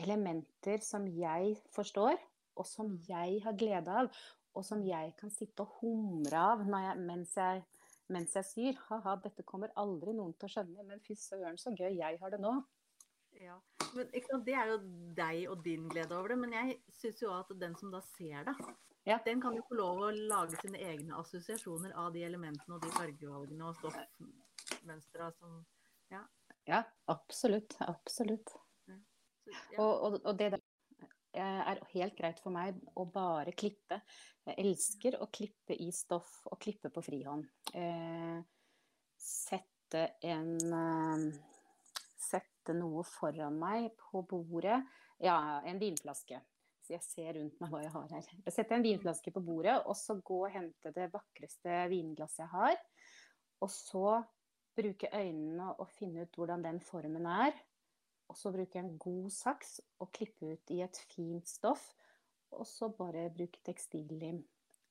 [0.00, 2.16] elementer som jeg forstår,
[2.56, 2.98] og som mm.
[3.08, 4.10] jeg har glede av.
[4.56, 7.66] Og som jeg kan sitte og humre av jeg, mens jeg
[8.12, 8.80] mens jeg syr.
[8.88, 12.34] Ha-ha, dette kommer aldri noen til å skjønne, men fy søren så gøy jeg har
[12.34, 12.54] det nå.
[13.36, 13.58] Ja,
[13.92, 14.08] men
[14.44, 14.76] Det er jo
[15.16, 18.46] deg og din glede over det, men jeg syns jo at den som da ser
[18.48, 18.54] det,
[19.04, 19.18] ja.
[19.26, 22.92] den kan jo få lov å lage sine egne assosiasjoner av de elementene og de
[22.96, 25.64] fargevalgene og stoffmønstra som
[26.14, 26.22] Ja.
[26.66, 27.76] Ja, absolutt.
[27.80, 28.50] Absolutt.
[28.88, 28.96] Ja.
[29.46, 29.82] Så.
[29.82, 30.62] Og, og, og, det der
[31.42, 34.00] er helt greit for meg å bare klippe.
[34.46, 37.46] Jeg elsker å klippe i stoff og klippe på frihånd.
[37.74, 38.40] Eh,
[39.16, 41.28] sette en eh,
[42.26, 44.80] Sette noe foran meg på bordet.
[45.22, 46.40] Ja, en vinflaske.
[46.82, 48.30] Så jeg ser rundt meg hva jeg har her.
[48.46, 52.50] Jeg setter en vinflaske på bordet, og så gå og hente det vakreste vinglasset jeg
[52.50, 52.76] har.
[53.62, 54.16] Og så
[54.76, 57.54] bruke øynene og finne ut hvordan den formen er.
[58.26, 61.92] Og så bruke en god saks og klippe ut i et fint stoff.
[62.56, 64.42] Og så bare bruke tekstillim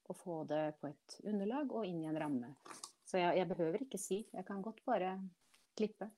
[0.06, 2.52] og få det på et underlag og inn i en ramme.
[3.06, 4.22] Så jeg, jeg behøver ikke si.
[4.34, 5.18] Jeg kan godt bare
[5.78, 6.10] klippe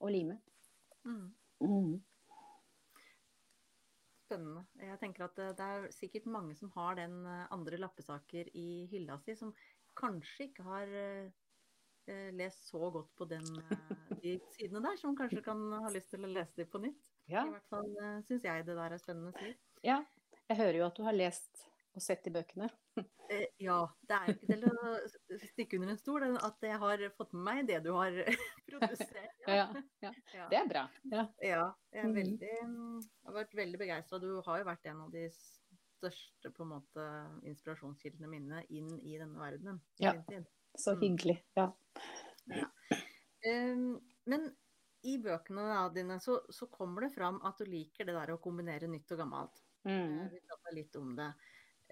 [0.00, 0.38] og lime.
[1.04, 1.30] Mm.
[1.60, 1.94] Mm.
[4.24, 4.64] Spennende.
[4.80, 9.18] Jeg tenker at det er sikkert mange som har den eh, andre lappesaker i hylla
[9.22, 9.52] si, som
[9.98, 10.94] kanskje ikke har
[12.08, 15.90] eh, Eh, lest så godt på den, eh, de sidene der, som kanskje kan ha
[15.92, 17.10] lyst til å lese dem på nytt.
[17.26, 17.46] Ja.
[17.46, 19.54] I hvert fall uh, syns jeg det der er spennende å si.
[19.86, 20.02] Ja.
[20.50, 21.62] Jeg hører jo at du har lest
[21.94, 22.70] og sett i bøkene.
[23.32, 23.78] Eh, ja.
[24.04, 24.90] Det er jo ikke til å
[25.48, 28.18] stikke under en stol at jeg har fått med meg det du har
[28.68, 29.38] produsert.
[29.48, 29.64] Ja.
[30.04, 30.48] ja, ja.
[30.50, 30.82] Det er bra.
[31.08, 31.22] Ja.
[31.40, 32.18] ja jeg, er mm.
[32.18, 32.58] veldig,
[33.24, 34.20] har vært veldig begeistra.
[34.20, 37.08] Du har jo vært en av de største på en måte,
[37.48, 39.80] inspirasjonskildene mine inn i denne verdenen.
[40.04, 40.12] Ja.
[40.74, 41.00] Så mm.
[41.00, 41.38] hyggelig.
[41.54, 41.68] Ja.
[42.44, 42.68] ja.
[43.46, 44.48] Um, men
[45.04, 48.88] i bøkene dine så, så, kommer det fram at du liker det der å kombinere
[48.90, 49.60] nytt og gammelt.
[49.84, 50.16] Mm.
[50.16, 51.30] Uh, vi prater litt om det.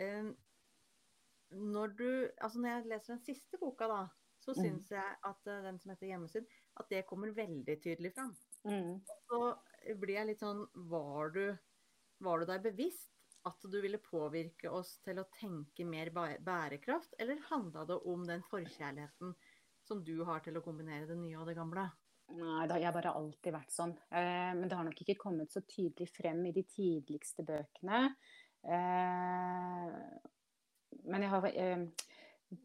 [0.01, 0.33] Um,
[1.73, 2.09] når du,
[2.40, 4.03] altså når jeg leser den siste boka, da,
[4.42, 4.62] så mm.
[4.97, 6.49] jeg at uh, den som heter 'Hjemmesyn',
[6.81, 8.33] at det kommer veldig tydelig fram.
[8.64, 8.97] Mm.
[9.29, 9.42] Så
[10.01, 11.47] blir jeg litt sånn Var du,
[12.23, 13.12] var du deg bevisst
[13.49, 18.45] at du ville påvirke oss til å tenke mer bærekraft, eller handla det om den
[18.51, 19.35] forkjærligheten
[19.83, 21.89] som du har til å kombinere det nye og det gamle?
[22.33, 23.93] Nei, det har bare alltid vært sånn.
[24.15, 28.05] Eh, men det har nok ikke kommet så tydelig frem i de tidligste bøkene.
[28.63, 29.97] Eh,
[31.11, 31.85] men jeg har, eh,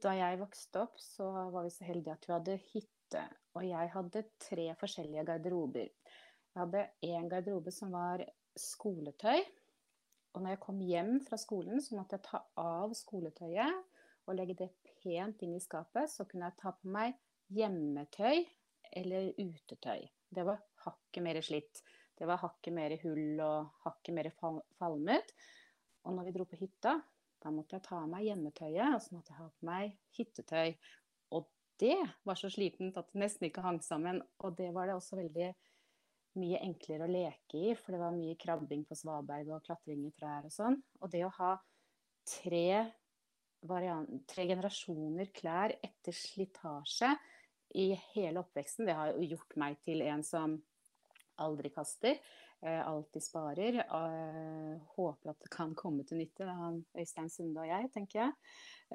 [0.06, 3.26] da jeg vokste opp, så var vi så heldige at vi hadde hytte.
[3.58, 5.90] Og jeg hadde tre forskjellige garderober.
[5.90, 8.24] Jeg hadde en garderobe som var
[8.58, 9.44] skoletøy.
[10.38, 13.80] Og når jeg kom hjem fra skolen, så måtte jeg ta av skoletøyet
[14.30, 14.68] og legge det
[15.02, 16.12] pent inn i skapet.
[16.14, 17.16] Så kunne jeg ta på meg
[17.58, 18.44] hjemmetøy
[19.02, 20.06] eller utetøy.
[20.30, 21.82] Det var hakket mer slitt.
[22.14, 24.30] Det var hakket mer hull og hakket mer
[24.78, 25.34] falmet.
[26.06, 27.00] Og når vi dro på hytta,
[27.42, 30.78] da måtte jeg ta av meg hjemmetøyet, og så måtte jeg ha på meg hyttetøy.
[31.34, 31.50] Og
[31.82, 31.98] det
[32.30, 34.22] var så slitent at det nesten ikke hang sammen.
[34.46, 35.50] Og det var det også veldig
[36.40, 40.14] mye enklere å leke i, for det var mye krabbing på svaberg og klatring i
[40.16, 40.80] trær og sånn.
[41.02, 41.54] Og det å ha
[42.28, 42.70] tre,
[44.30, 47.14] tre generasjoner klær etter slitasje
[47.78, 50.58] i hele oppveksten, det har jo gjort meg til en som
[51.44, 52.20] aldri kaster.
[52.66, 53.84] Eh, alltid sparer.
[53.94, 56.44] og håper at det kan komme til nytte.
[56.44, 58.32] Det er han Øystein Sunde og jeg, tenker jeg.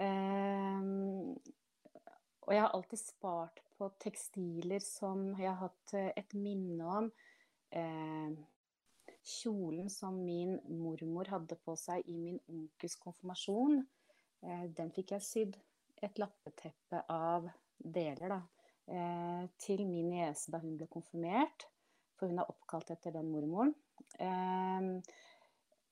[0.03, 0.80] Eh,
[2.43, 7.12] og jeg har alltid spart på tekstiler som jeg har hatt eh, et minne om
[7.73, 8.33] eh,
[9.23, 13.83] kjolen som min mormor hadde på seg i min onkels konfirmasjon.
[14.43, 15.59] Eh, den fikk jeg sydd
[16.03, 17.47] et lappeteppe av
[17.79, 18.41] deler, da.
[18.93, 21.68] eh, til min niese da hun ble konfirmert.
[22.18, 23.75] For hun er oppkalt etter den mormoren.
[24.18, 25.14] Eh,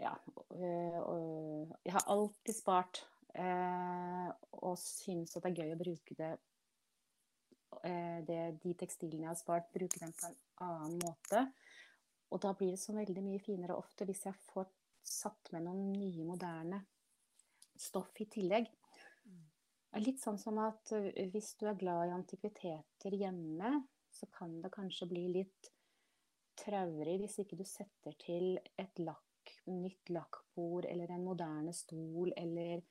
[0.01, 3.03] ja, og, og, jeg har alltid spart
[3.35, 4.28] eh,
[4.64, 6.31] og syns at det er gøy å bruke det,
[7.85, 11.45] eh, det, De tekstilene jeg har spart, bruke dem på en annen måte.
[12.31, 14.68] Og da blir det så veldig mye finere ofte hvis jeg får
[15.07, 16.83] satt med noen nye, moderne
[17.81, 18.68] stoff i tillegg.
[19.91, 23.72] Det er litt sånn som at eh, hvis du er glad i antikviteter hjemme,
[24.11, 25.70] så kan det kanskje bli litt
[26.61, 32.83] traurig hvis ikke du setter til et lakk, nytt lakkbord eller en moderne stol eller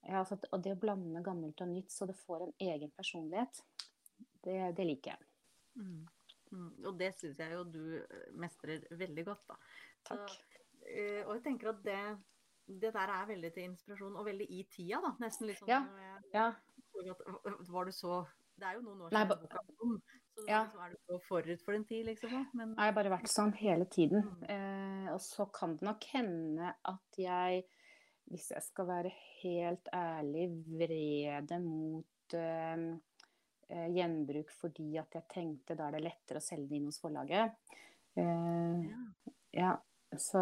[0.00, 3.60] ja, altså, Og det å blande gammelt og nytt så det får en egen personlighet,
[4.40, 5.26] det, det liker jeg.
[5.76, 6.06] Mm.
[6.50, 6.70] Mm.
[6.88, 7.82] Og det syns jeg jo du
[8.42, 9.58] mestrer veldig godt, da.
[10.10, 10.34] Takk.
[10.34, 12.02] Så, uh, og jeg tenker at det
[12.78, 15.12] det der er veldig til inspirasjon, og veldig i tida, da.
[15.24, 15.80] Nesten litt sånn ja.
[16.34, 16.46] ja.
[17.70, 18.22] Var du så
[18.60, 19.96] Det er jo noen år siden boka kom,
[20.36, 20.62] så ja.
[20.64, 22.34] liksom, er du så forut for din tid, liksom?
[22.52, 24.26] Men, jeg har bare vært sånn hele tiden.
[24.26, 24.48] Mm.
[24.54, 27.64] Eh, og så kan det nok hende at jeg,
[28.30, 32.84] hvis jeg skal være helt ærlig, vrede mot eh,
[33.70, 37.54] gjenbruk fordi at jeg tenkte da er det lettere å selge det inn hos forlaget.
[38.18, 38.90] Eh,
[39.58, 39.76] ja.
[40.18, 40.40] Så,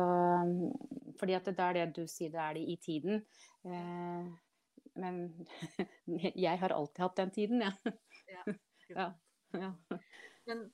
[1.21, 3.25] fordi at det er det du sier, det er det i tiden.
[3.69, 4.29] Eh,
[4.99, 5.23] men
[6.47, 7.73] jeg har alltid hatt den tiden, ja.
[8.33, 9.09] ja.
[9.63, 9.73] ja.
[10.49, 10.65] Men,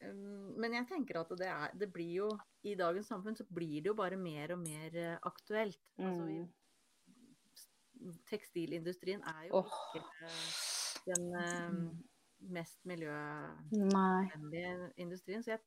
[0.00, 2.30] um, men, jeg tenker at det, er, det blir jo
[2.66, 5.82] I dagens samfunn så blir det jo bare mer og mer uh, aktuelt.
[5.98, 6.46] Altså,
[7.98, 8.14] Mm.
[8.30, 9.72] tekstilindustrien er jo oh.
[9.90, 12.04] ikke uh, den um,
[12.54, 15.42] mest miljøvennlige industrien.
[15.42, 15.60] Så jeg,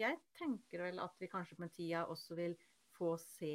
[0.00, 2.54] jeg tenker vel at vi kanskje med tida også vil
[2.96, 3.54] få se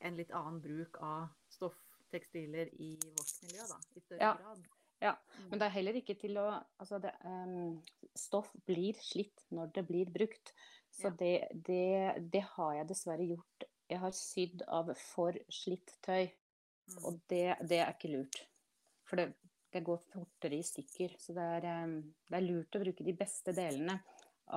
[0.00, 3.76] en litt annen bruk av stofftekstiler i vårt miljø, da.
[3.96, 4.34] I større Ja.
[4.42, 4.58] grad.
[5.00, 5.50] Ja, Mm.
[5.50, 7.82] Men det er heller ikke til å Altså, det, um,
[8.16, 10.52] stoff blir slitt når det blir brukt.
[10.90, 11.10] Så Ja.
[11.10, 13.62] det, det, det har jeg dessverre gjort.
[13.88, 16.32] Jeg har sydd av for slitt tøy,
[16.88, 17.04] Mm.
[17.04, 18.46] og det, det er ikke lurt.
[19.04, 19.34] For det,
[19.72, 21.16] det går fortere i stykker.
[21.20, 21.98] Så det er, ehm,
[22.28, 23.98] det er lurt å bruke de beste delene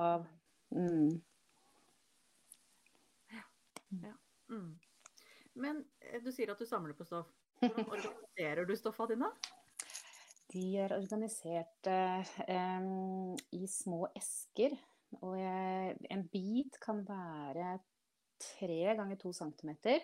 [0.00, 0.24] av
[0.72, 1.20] mm,
[4.52, 4.78] Mm.
[5.52, 7.30] Men eh, du sier at du samler på stoff.
[7.60, 9.28] Hvordan organiserer du stoffa dine?
[10.52, 12.32] De er organisert eh,
[13.56, 14.74] i små esker.
[15.20, 17.76] Og jeg, en bit kan være
[18.42, 20.00] tre ganger to centimeter.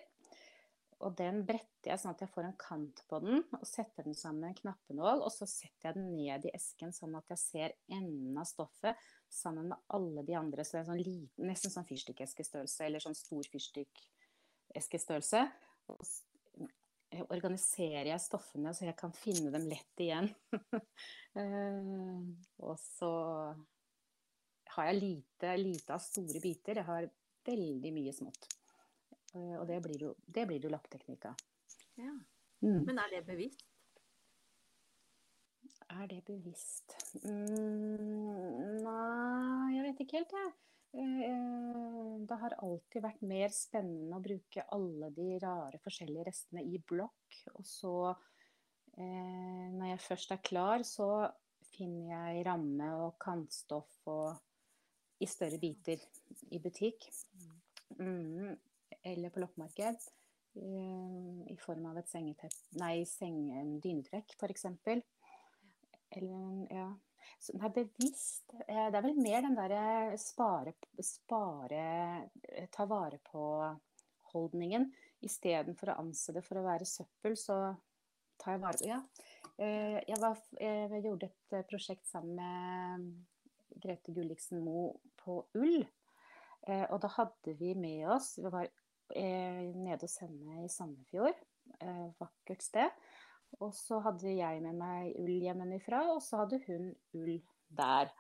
[1.07, 4.17] Og den bretter jeg sånn at jeg får en kant på den, og setter den
[4.19, 5.21] sammen med en knappenål.
[5.23, 8.99] Og så setter jeg den ned i esken sånn at jeg ser enden av stoffet
[9.31, 10.65] sammen med alle de andre.
[10.67, 15.45] Så det er sånn liten, nesten sånn fyrstikkeskestørrelse, eller sånn stor fyrstikkeskestørrelse.
[15.95, 16.25] Og s-
[17.13, 20.35] eh, organiserer jeg stoffene så jeg kan finne dem lett igjen.
[21.39, 22.23] Eh,
[22.67, 23.09] og så
[24.75, 26.81] har jeg lite, lite av store biter.
[26.81, 27.07] Jeg har
[27.47, 28.49] veldig mye smått.
[29.39, 31.43] Eh, og det blir jo, det blir jo lappteknikk av.
[31.99, 32.15] Ja.
[32.65, 32.85] Mm.
[32.89, 33.67] Men er det bevisst?
[35.89, 36.95] Er det bevisst?
[37.25, 40.51] Mm, nei, jeg vet ikke helt, jeg.
[40.53, 40.65] Ja.
[42.29, 47.39] Det har alltid vært mer spennende å bruke alle de rare forskjellige restene i blokk.
[47.55, 47.95] Og så,
[48.97, 51.09] eh, når jeg først er klar, så
[51.73, 54.37] finner jeg ramme og kantstoff og
[55.21, 56.03] i større biter
[56.51, 57.09] i butikk.
[57.99, 58.57] Mm,
[59.03, 59.99] eller på loppemarked.
[60.59, 63.39] eh, I form av et sengetepp, nei, seng,
[63.83, 64.65] dynetrekk, f.eks.
[66.17, 66.89] Eller, ja.
[67.39, 68.55] Så det er bevisst.
[68.67, 70.73] eh, Det er vel mer den derre spare,
[71.05, 71.83] spare
[72.49, 74.89] eh, Ta vare på-holdningen.
[75.21, 77.77] Istedenfor å anse det for å være søppel, så
[78.39, 79.03] tar jeg vare på Ja.
[79.59, 85.81] Jeg, var, jeg gjorde et prosjekt sammen med Grete Gulliksen Moe på ull.
[86.69, 88.69] Og da hadde vi med oss Vi var
[89.17, 91.37] nede hos henne i Sandefjord.
[91.81, 92.91] eh, Vakkert sted.
[93.61, 97.39] Og så hadde jeg med meg ull hjemmefra, og så hadde hun ull
[97.69, 98.11] der.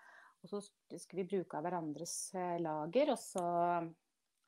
[0.43, 0.61] Og så
[0.97, 3.45] skulle vi bruke av hverandres eh, lager, og så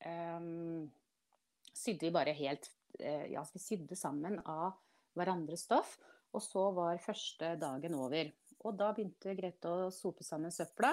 [0.07, 0.87] um,
[1.75, 4.79] sydde vi bare helt eh, Ja, vi sydde sammen av
[5.19, 5.99] hverandres stoff.
[6.33, 8.31] Og så var første dagen over.
[8.63, 10.93] Og da begynte Grete å sope sammen søpla.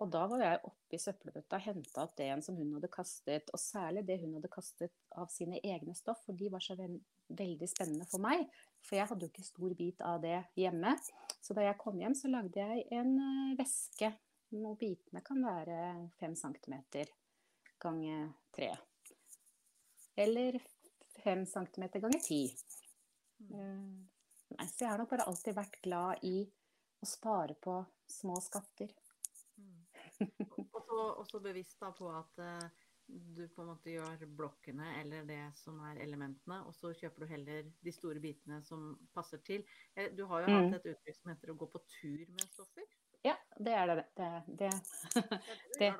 [0.00, 2.90] Og da var jeg oppe i søppelbøtta og henta opp det igjen som hun hadde
[2.92, 3.50] kastet.
[3.52, 7.68] Og særlig det hun hadde kastet av sine egne stoff, for de var så veldig
[7.68, 8.46] spennende for meg.
[8.82, 10.94] For jeg hadde jo ikke stor bit av det hjemme.
[11.44, 14.14] Så da jeg kom hjem, så lagde jeg en eh, veske.
[14.52, 15.76] Og bitene kan være
[16.20, 17.12] fem centimeter
[17.80, 18.72] ganger tre.
[20.20, 20.58] Eller
[21.22, 22.42] fem centimeter ganger ti.
[23.48, 23.92] Eh,
[24.58, 26.42] Nei, så jeg har nok bare alltid vært glad i
[27.02, 27.78] å spare på
[28.10, 28.92] små skatter.
[30.20, 30.66] Mm.
[30.72, 35.42] Og så bevisst da på at uh, du på en måte gjør blokkene eller det
[35.58, 39.64] som er elementene, og så kjøper du heller de store bitene som passer til.
[39.96, 40.58] Eh, du har jo mm.
[40.58, 42.86] hatt et uttrykk som heter å gå på tur med stoffer.
[43.22, 44.04] Ja, det er det.
[44.18, 44.70] det, det.
[45.80, 45.90] det,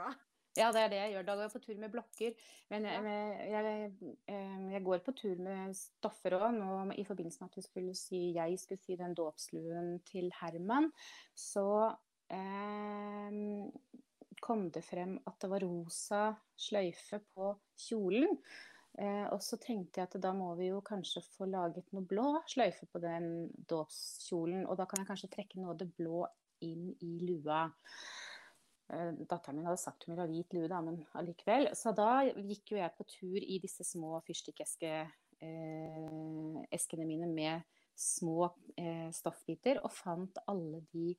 [0.58, 1.26] ja, det er det jeg gjør.
[1.26, 2.46] Da går jeg på tur med blokker.
[2.72, 4.14] Men jeg, jeg,
[4.74, 6.48] jeg går på tur med stoffer òg.
[6.56, 10.90] Nå i forbindelse med at vi skulle si, jeg skulle si den dåpsluen til Herman,
[11.38, 11.66] så
[12.34, 13.38] eh,
[14.42, 16.22] kom det frem at det var rosa
[16.58, 17.52] sløyfe på
[17.86, 18.38] kjolen.
[18.98, 22.42] Eh, og så tenkte jeg at da må vi jo kanskje få laget noe blå
[22.50, 24.66] sløyfe på den dåpskjolen.
[24.66, 26.26] Og da kan jeg kanskje trekke noe av det blå
[26.66, 27.64] inn i lua.
[28.92, 31.70] Eh, datteren min hadde sagt hun ville ha hvit lue, da, men allikevel.
[31.78, 35.06] Så da gikk jo jeg på tur i disse små fyrstikkeskene
[35.40, 41.14] eh, mine med små eh, stoffbiter, og fant alle de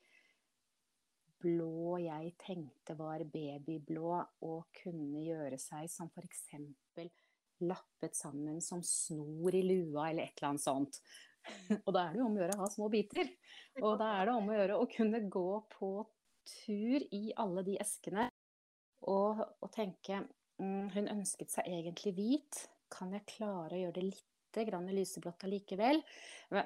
[1.44, 4.16] blå jeg tenkte var babyblå
[4.48, 6.48] og kunne gjøre seg som f.eks.
[7.64, 11.00] lappet sammen som snor i lua eller et eller annet sånt.
[11.86, 13.32] Og da er det jo om å gjøre å ha små biter.
[13.84, 15.90] Og da er det om å gjøre å kunne gå på
[16.48, 18.28] tur i alle de eskene
[19.08, 20.22] og, og tenke
[20.60, 22.62] mm, Hun ønsket seg egentlig hvit.
[22.94, 26.00] Kan jeg klare å gjøre det litt grann lyseblått allikevel?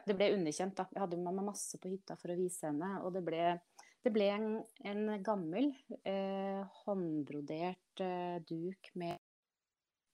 [0.05, 0.87] Det ble underkjent, da.
[0.91, 3.43] Jeg hadde med meg masse på hytta for å vise henne, og det ble
[4.07, 4.49] det ble en,
[4.87, 5.69] en gammel
[6.07, 9.17] eh, håndbrodert eh, duk med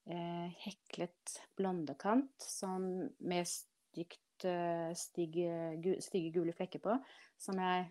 [0.10, 2.88] eh, heklet blondekant som,
[3.22, 6.98] med stygt, stige, stygge, gu, stige gule flekker på,
[7.38, 7.86] som jeg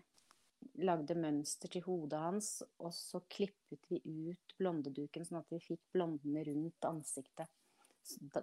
[0.83, 2.49] lagde mønster til hodet hans,
[2.79, 7.49] og så klippet vi ut blondeduken sånn at vi fikk blondene rundt ansiktet.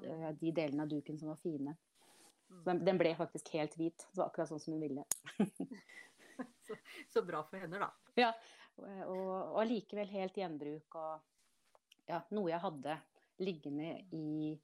[0.01, 1.77] Eh, de delene av duken som var fine.
[2.67, 5.05] Den, den ble faktisk helt hvit, så akkurat sånn som hun ville.
[6.71, 6.79] så,
[7.13, 7.91] så, bra for henne, da.
[8.19, 8.31] Ja,
[9.11, 11.27] og allikevel helt gjenbruk og
[12.09, 12.97] ja, noe jeg hadde
[13.41, 14.55] liggende i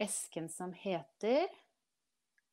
[0.00, 1.50] esken som heter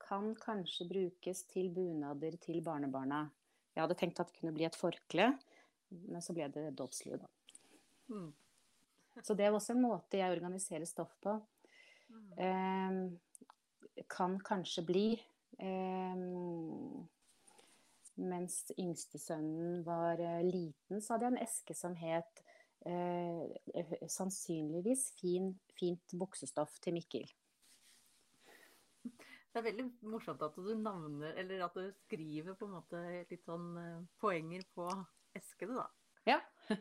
[0.10, 3.28] kan kanskje brukes til bunader til barnebarna.
[3.76, 5.28] Jeg hadde tenkt at det kunne bli et forkle,
[5.90, 7.30] men så ble det dåpslue, da.
[8.10, 8.32] Mm.
[9.22, 11.36] Så det er også en måte jeg organiserer stoff på.
[12.40, 12.98] Eh,
[14.10, 15.08] kan kanskje bli
[15.60, 16.24] eh,
[18.20, 22.42] mens yngstesønnen var eh, liten, så hadde jeg en eske som het
[22.86, 27.28] eh, sannsynligvis fin, fint buksestoff til Mikkel.
[29.50, 33.00] Det er veldig morsomt at du navner, eller at du skriver på en måte
[33.32, 34.86] litt sånn eh, poenger på
[35.38, 35.88] eskene, da.
[36.30, 36.40] Ja.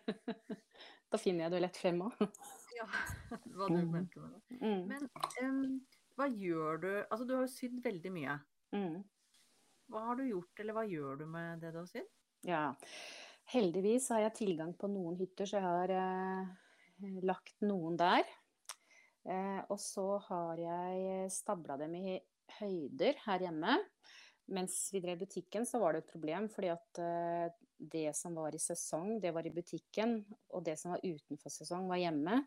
[1.12, 2.18] da finner jeg det lett frem òg.
[2.78, 2.88] ja,
[3.30, 3.92] hva du mm.
[3.94, 4.58] mente med det.
[4.60, 4.82] Mm.
[4.90, 5.08] Men
[5.46, 5.78] um,
[6.18, 8.36] hva gjør du Altså, du har jo sydd veldig mye.
[8.74, 8.98] Mm.
[9.88, 12.08] Hva har du gjort, eller hva gjør du med det du har sydd?
[12.46, 12.64] Ja,
[13.52, 16.50] heldigvis har jeg tilgang på noen hytter, så jeg har eh,
[17.26, 18.28] lagt noen der.
[19.28, 22.18] Eh, og så har jeg stabla dem i
[22.58, 23.78] høyder her hjemme.
[24.48, 28.54] Mens vi drev butikken, så var det et problem, fordi at eh, det som var
[28.54, 30.20] i sesong, det var i butikken.
[30.56, 32.40] Og det som var utenfor sesong, var hjemme.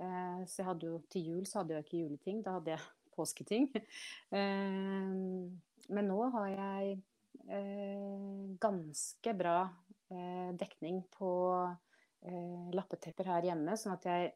[0.00, 2.86] Eh, så jeg hadde jo til jul så hadde jeg ikke juleting, da hadde jeg
[3.16, 3.66] påsketing.
[4.30, 5.18] Eh,
[5.90, 6.98] men nå har jeg
[7.50, 9.56] eh, ganske bra
[10.10, 11.32] eh, dekning på
[12.26, 14.30] eh, lappetepper her hjemme, sånn at jeg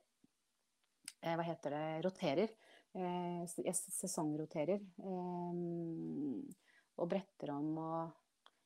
[1.23, 2.55] eh, hva heter det roterer.
[2.95, 4.83] Eh, jeg sesongroterer.
[4.83, 6.61] Eh,
[6.95, 8.13] og bretter om og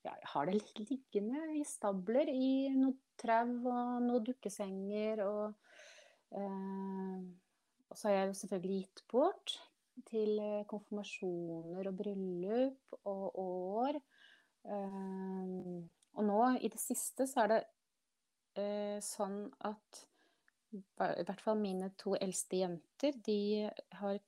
[0.05, 5.65] ja, har det litt liggende i stabler i noe trau og noen dukkesenger og
[7.89, 9.55] og så har jeg selvfølgelig gitt bort
[10.09, 13.99] til eh, konfirmasjoner og bryllup og år.
[14.69, 15.89] Um,
[16.19, 17.61] og nå i det siste så er det
[18.59, 20.05] uh, sånn at
[20.75, 23.71] i hvert fall mine to eldste jenter, de
[24.03, 24.19] har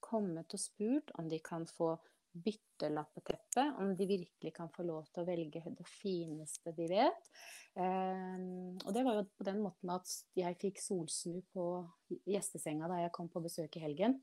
[0.00, 1.90] kommet og spurt om de kan få
[2.32, 7.28] byttelappeteppe, om de virkelig kan få lov til å velge det fineste de vet.
[7.76, 11.66] Og det var jo på den måten at jeg fikk solsnu på
[12.28, 14.16] gjestesenga da jeg kom på besøk i helgen.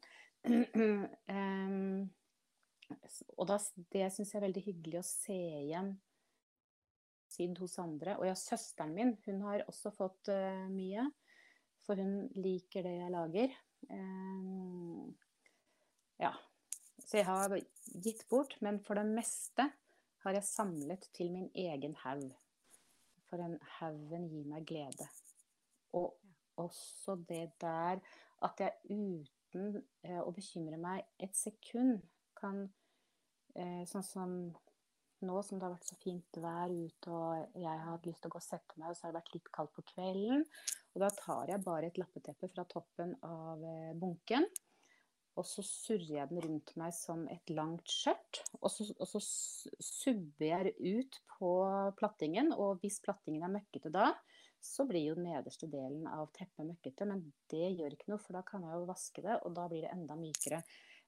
[0.48, 2.06] Um,
[3.38, 3.58] og da,
[3.94, 5.98] det syns jeg er veldig hyggelig å se igjen
[7.30, 8.18] sydd hos andre.
[8.20, 11.08] Og ja, søsteren min, hun har også fått uh, mye.
[11.86, 13.56] For hun liker det jeg lager.
[13.90, 15.10] Um,
[16.22, 16.34] ja.
[17.00, 17.56] Så jeg har
[18.04, 19.70] gitt bort, men for det meste
[20.26, 22.28] har jeg samlet til min egen haug.
[23.30, 25.08] For den haugen gir meg glede.
[25.98, 26.18] Og
[26.60, 28.02] også det der
[28.46, 32.04] at jeg uten uten eh, å bekymre meg et sekund
[32.38, 32.68] kan
[33.58, 34.36] eh, Sånn som
[35.20, 38.32] nå som det har vært så fint vær ute, og jeg har hatt lyst til
[38.32, 40.46] å gå og sette meg, og så har det vært litt kaldt på kvelden.
[40.94, 44.48] Og da tar jeg bare et lappeteppe fra toppen av eh, bunken.
[45.36, 48.42] Og så surrer jeg den rundt meg som et langt skjørt.
[48.62, 51.52] Og så, og så subber jeg ut på
[52.00, 52.54] plattingen.
[52.56, 54.14] Og hvis plattingen er møkkete da,
[54.62, 57.08] så blir jo den nederste delen av teppet møkkete.
[57.10, 59.86] Men det gjør ikke noe, for da kan jeg jo vaske det, og da blir
[59.86, 60.60] det enda mykere.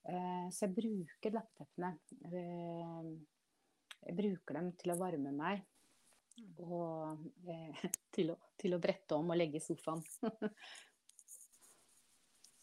[0.10, 1.92] Eh, så jeg bruker lappeteppene.
[2.32, 3.12] Eh,
[4.08, 5.66] jeg bruker dem til å varme meg.
[6.64, 7.22] Og
[7.52, 7.84] eh,
[8.16, 10.02] til, å, til, å, brette om og legge i sofaen.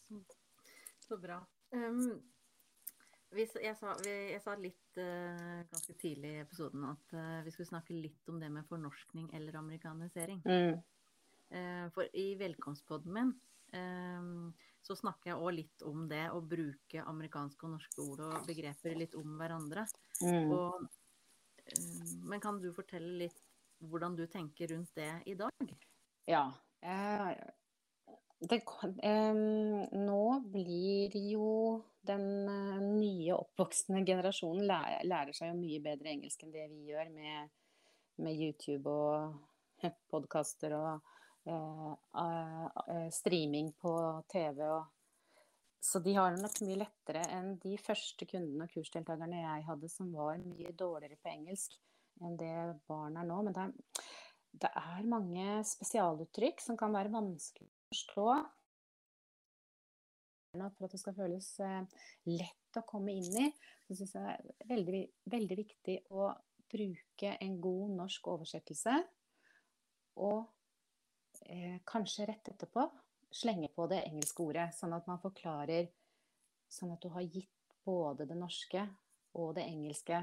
[0.09, 0.19] så,
[1.05, 1.39] så, bra.
[1.75, 2.17] Um,
[3.35, 7.97] jeg, sa, jeg, sa, litt uh, ganske tidlig i episoden at uh, vi skulle snakke
[7.97, 10.41] litt om det med fornorskning eller amerikanisering.
[10.45, 10.79] Mm.
[11.49, 13.37] Uh, for i velkomstpodden min
[14.81, 18.95] så snakker jeg òg litt om det å bruke amerikanske og norske ord og begreper
[18.97, 19.83] litt om hverandre.
[20.25, 20.49] Mm.
[20.49, 20.87] Og
[22.25, 23.43] men kan du fortelle litt
[23.85, 25.75] hvordan du tenker rundt det i dag?
[26.25, 26.47] Ja.
[26.81, 27.31] Eh,
[28.39, 28.61] det,
[29.03, 29.33] eh,
[29.91, 36.45] nå blir jo den eh, nye oppvoksende generasjonen lærer, lærer, seg jo mye bedre engelsk
[36.45, 37.49] enn det vi gjør med,
[38.23, 41.09] med YouTube og podkaster og
[41.49, 43.91] eh, streaming på
[44.31, 44.63] TV.
[44.69, 44.87] Og,
[45.83, 49.91] så de har det nok mye lettere enn de første kundene og kursdeltakerne jeg hadde,
[49.91, 51.75] som var mye dårligere på engelsk
[52.23, 52.55] enn det
[52.87, 53.41] barn er nå.
[53.43, 54.07] Men det er,
[54.63, 58.27] det er mange spesialuttrykk som kan være vanskelig forstå.
[60.59, 63.49] For at det skal føles eh, lett å komme inn i,
[63.85, 65.01] så syns jeg det er veldig,
[65.35, 66.31] veldig viktig å
[66.69, 68.95] bruke en god norsk oversettelse.
[70.25, 70.41] Og
[71.45, 72.87] eh, kanskje rett etterpå
[73.29, 75.89] slenge på det engelske ordet, sånn at man forklarer
[76.69, 78.83] Sånn at du har gitt både det norske
[79.41, 80.19] og det engelske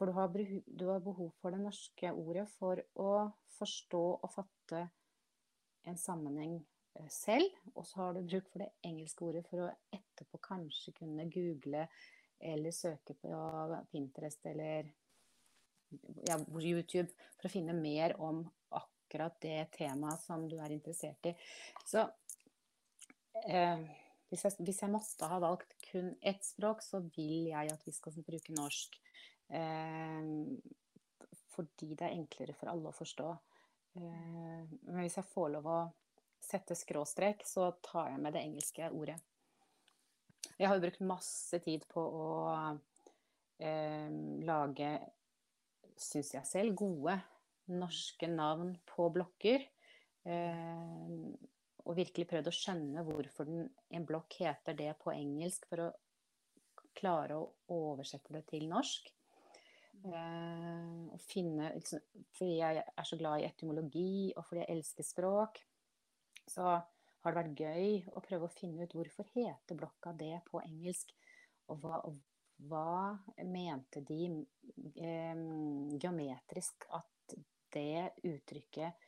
[0.00, 3.10] for du har, du har, behov for det norske ordet for å
[3.58, 4.86] forstå og fatte
[5.88, 6.56] en sammenheng
[6.94, 7.48] eh, selv.
[7.74, 11.86] Og så har du bruk for det engelske ordet for å etterpå kanskje kunne google
[12.40, 13.30] eller søke på
[13.92, 14.88] Pinterest eller
[16.24, 18.42] ja, YouTube for å finne mer om
[18.78, 21.34] akkurat det temaet som du er interessert i.
[21.84, 22.06] Så
[23.44, 23.82] eh,
[24.30, 27.94] hvis, jeg, hvis jeg måtte ha valgt kun ett språk, så vil jeg at vi
[27.96, 29.00] skal bruke norsk.
[29.50, 30.30] Eh,
[31.50, 33.30] fordi det er enklere for alle å forstå.
[33.98, 35.80] Eh, men hvis jeg får lov å
[36.40, 39.18] sette skråstrek, så tar jeg med det engelske ordet.
[40.56, 42.28] Jeg har jo brukt masse tid på å
[43.60, 44.10] eh,
[44.46, 44.90] lage,
[46.00, 47.16] syns jeg selv, gode
[47.70, 49.64] norske navn på blokker.
[50.28, 51.08] Eh,
[51.80, 55.90] og virkelig prøvd å skjønne hvorfor den, en blokk heter det på engelsk, for å
[56.96, 59.08] klare å oversette det til norsk.
[60.04, 62.00] Eh, finne liksom,
[62.32, 65.60] Fordi jeg er så glad i etymologi, og fordi jeg elsker språk,
[66.48, 66.78] så
[67.20, 71.12] har det vært gøy å prøve å finne ut hvorfor heter blokka det på engelsk.
[71.70, 72.16] Og hva, og
[72.70, 75.44] hva mente de eh,
[76.00, 77.36] geometrisk at
[77.70, 79.06] det uttrykket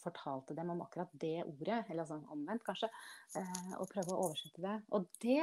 [0.00, 2.88] fortalte dem om akkurat det ordet, eller altså omvendt kanskje,
[3.36, 4.76] eh, og prøve å oversette det.
[4.96, 5.42] Og det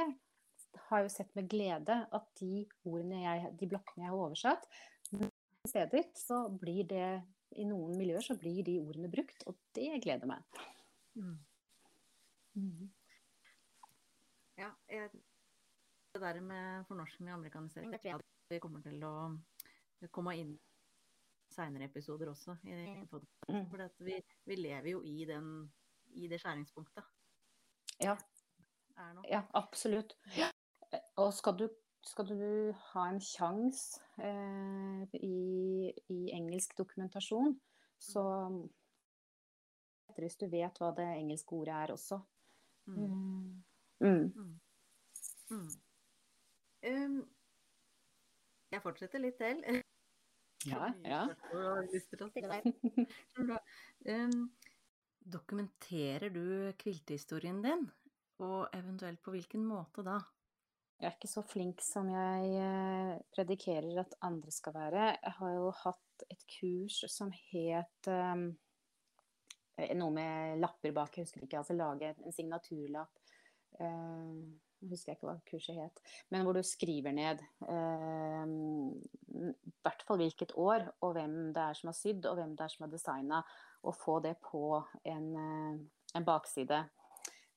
[0.88, 4.68] har jo sett med glede at de, jeg, de blokkene jeg har oversatt,
[5.14, 5.32] noen
[5.68, 7.08] steder så blir det
[7.54, 10.42] I noen miljøer så blir de ordene brukt, og det gleder meg.
[11.14, 11.36] Mm.
[12.58, 12.88] Mm.
[14.58, 15.10] Ja, jeg,
[16.14, 19.14] det der med fornorsking og amerikanisering, det tror jeg vi kommer til å
[20.14, 20.52] komme inn
[21.54, 22.56] seinere episoder også.
[22.66, 23.66] I, i mm.
[23.70, 25.50] For vi, vi, lever jo i, den,
[26.18, 27.06] i det skjæringspunktet.
[28.02, 28.16] Ja.
[29.28, 30.16] Ja, absolutt.
[30.38, 30.50] Ja.
[31.22, 31.68] Og skal du,
[32.04, 37.56] skal du ha en sjanse eh, i, i, engelsk dokumentasjon,
[37.98, 38.24] så
[40.18, 42.20] hvis du vet hva det engelske ordet er også.
[42.86, 43.64] Mm.
[44.04, 44.60] Mm.
[45.50, 45.70] Mm.
[46.84, 47.18] Um,
[48.74, 49.64] jeg fortsetter litt til.
[50.64, 51.26] Ja, ja.
[54.08, 54.46] um,
[55.36, 57.84] dokumenterer du kviltehistorien din?
[58.40, 60.16] Og eventuelt på hvilken måte da?
[61.00, 65.08] Jeg er ikke så flink som jeg eh, predikerer at andre skal være.
[65.18, 68.46] Jeg har jo hatt et kurs som het um,
[69.98, 71.58] noe med lapper bak, jeg husker ikke.
[71.60, 73.20] Altså lage en signaturlapp.
[73.80, 76.00] Uh, jeg husker ikke hva kurset het.
[76.30, 78.46] Men hvor du skriver ned uh,
[79.82, 82.76] hvert fall hvilket år, og hvem det er som har sydd, og hvem det er
[82.76, 83.44] som har designa.
[83.84, 84.78] Og få det på
[85.10, 86.84] en, uh, en bakside.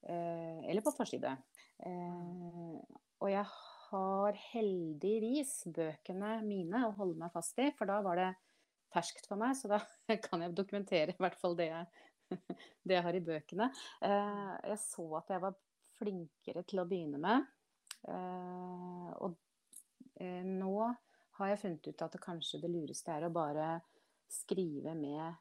[0.08, 1.38] eller på forside.
[1.86, 2.80] Uh,
[3.24, 3.46] og jeg
[3.88, 8.30] har heldigvis bøkene mine å holde meg fast i, for da var det
[8.94, 9.56] ferskt for meg.
[9.58, 9.80] Så da
[10.28, 11.88] kan jeg dokumentere i hvert fall det jeg,
[12.88, 13.72] det jeg har i bøkene.
[14.06, 15.58] Eh, jeg så at jeg var
[15.98, 17.48] flinkere til å begynne med.
[18.08, 19.38] Eh, og
[20.22, 20.76] eh, nå
[21.40, 23.78] har jeg funnet ut at det kanskje det lureste er å bare
[24.32, 25.38] skrive med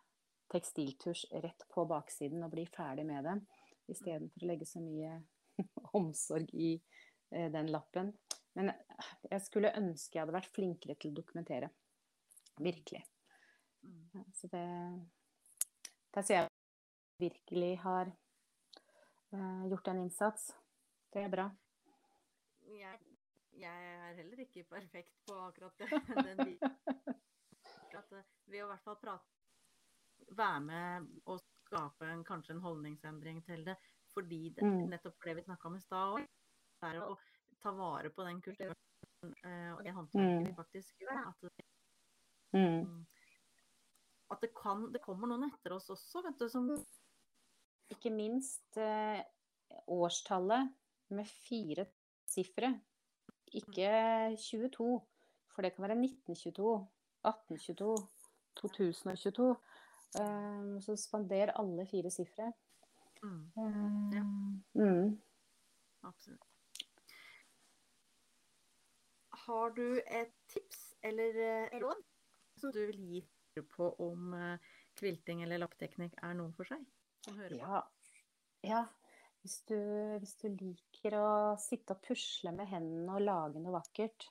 [0.53, 3.35] tekstiltusj rett på baksiden og bli ferdig med det,
[3.91, 5.17] istedenfor å legge så mye
[5.99, 6.77] omsorg i
[7.31, 8.13] den lappen.
[8.57, 8.71] Men
[9.31, 11.69] jeg skulle ønske jeg hadde vært flinkere til å dokumentere.
[12.63, 13.03] Virkelig.
[13.85, 14.25] Mm.
[14.35, 14.65] Så det
[16.15, 16.53] Der ser jeg at
[17.19, 18.13] jeg virkelig har
[19.33, 20.49] uh, gjort en innsats.
[21.13, 21.51] Det er bra.
[22.67, 22.99] Jeg,
[23.53, 25.91] jeg, er heller ikke perfekt på akkurat det.
[26.25, 26.57] Den,
[28.01, 29.35] at eh, ved å i hvert fall prate
[30.37, 33.77] Være med og skape en, kanskje en holdningsendring til det,
[34.15, 34.89] fordi det, mm.
[34.91, 36.25] nettopp det vi snakka om i stad òg,
[36.85, 37.15] er å
[37.63, 38.77] ta vare på den kulturen
[39.25, 40.47] uh, og det håndverket mm.
[40.49, 41.23] vi faktisk gjør.
[41.31, 41.67] At, det,
[42.57, 43.07] mm.
[44.35, 46.71] at det, kan, det kommer noen etter oss også, vet du, som
[47.95, 49.23] Ikke minst uh,
[49.87, 50.73] årstallet
[51.15, 51.87] med fire
[52.27, 52.73] sifre.
[53.55, 53.91] Ikke
[54.43, 54.89] 22,
[55.55, 56.75] for det kan være 1922,
[57.23, 57.95] 1822,
[58.61, 59.49] 2022.
[60.17, 62.51] Um, så spander alle fire sifre.
[63.23, 64.13] Mm.
[64.15, 64.27] Ja.
[64.75, 65.17] Mm.
[66.03, 66.56] Absolutt.
[69.47, 72.03] Har du et tips eller eh, råd
[72.59, 73.23] som du vil gi
[73.71, 76.83] på om uh, kvilting eller lappteknikk er noe for seg?
[77.57, 77.81] Ja.
[78.67, 78.83] ja.
[79.43, 79.77] Hvis, du,
[80.19, 81.29] hvis, du, liker å
[81.61, 84.27] sitte og pusle med hendene og lage noe vakkert,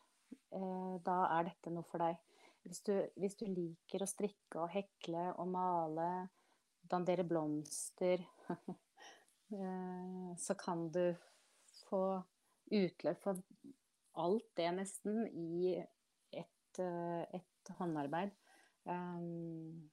[0.52, 2.20] eh, da er dette noe for deg.
[2.66, 6.10] Hvis du, hvis du, liker å strikke og hekle og male,
[6.92, 8.26] dandere blomster,
[9.56, 11.06] eh, så kan du
[11.86, 12.04] få
[12.76, 13.40] utløp for
[14.22, 18.34] alt det nesten i et, eh, et håndarbeid.
[18.86, 19.90] Um,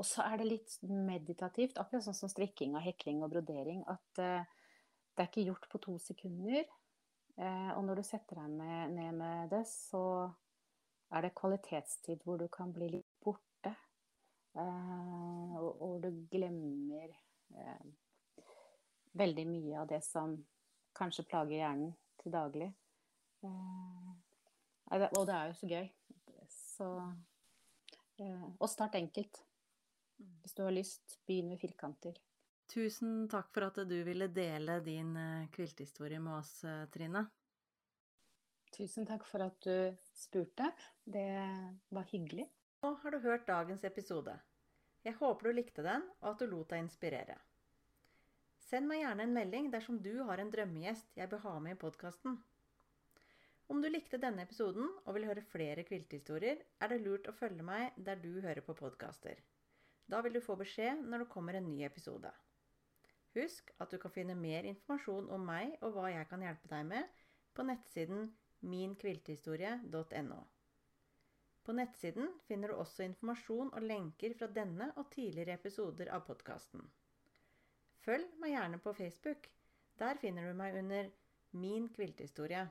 [0.00, 4.20] og så er det litt meditativt, akkurat sånn som strikking og hekling og brodering, at
[4.20, 4.44] uh,
[5.12, 6.64] det er ikke gjort på to sekunder.
[7.40, 10.02] Uh, og når du setter deg med, ned med det, så
[11.10, 13.74] er det kvalitetstid hvor du kan bli litt borte.
[14.56, 17.12] Uh, og, og, du glemmer
[19.18, 20.36] veldig mye av det som
[20.96, 22.68] kanskje plager hjernen til daglig.
[23.44, 24.12] Uh,
[24.90, 25.86] og det er jo så gøy.
[26.50, 26.88] Så
[28.20, 29.42] uh, Og start enkelt.
[30.18, 30.34] Mm.
[30.42, 32.18] Hvis du har lyst, begynn med firkanter.
[32.70, 36.60] Tusen takk for at du ville dele din uh, kvilthistorie med oss,
[36.94, 37.24] Trine.
[38.70, 40.70] Tusen takk for at du spurte.
[41.02, 41.26] Det
[41.90, 42.46] var hyggelig.
[42.84, 44.36] Nå har du hørt dagens episode.
[45.04, 47.38] Jeg håper du likte den, og at du lot deg inspirere.
[48.70, 51.80] Send meg gjerne en melding dersom du har en drømmegjest jeg bør ha med i
[51.80, 52.36] podkasten.
[53.70, 57.62] Om du likte denne episoden og vil høre flere kviltehistorier, er det lurt å følge
[57.62, 59.38] meg der du hører på podkaster.
[60.10, 62.32] Da vil du få beskjed når det kommer en ny episode.
[63.36, 66.88] Husk at du kan finne mer informasjon om meg og hva jeg kan hjelpe deg
[66.88, 67.20] med,
[67.54, 68.32] på nettsiden
[68.72, 70.40] minkviltehistorie.no.
[71.62, 76.82] På nettsiden finner du også informasjon og lenker fra denne og tidligere episoder av podkasten.
[78.02, 79.46] Følg meg gjerne på Facebook.
[80.00, 81.14] Der finner du meg under
[81.52, 82.66] Min kvilthistorie.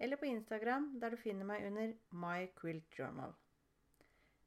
[0.00, 3.32] Eller på Instagram, der du finner meg under My Quilt Journal.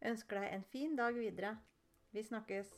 [0.06, 1.56] Ønsker deg en fin dag videre.
[2.14, 2.70] Vi snakkes.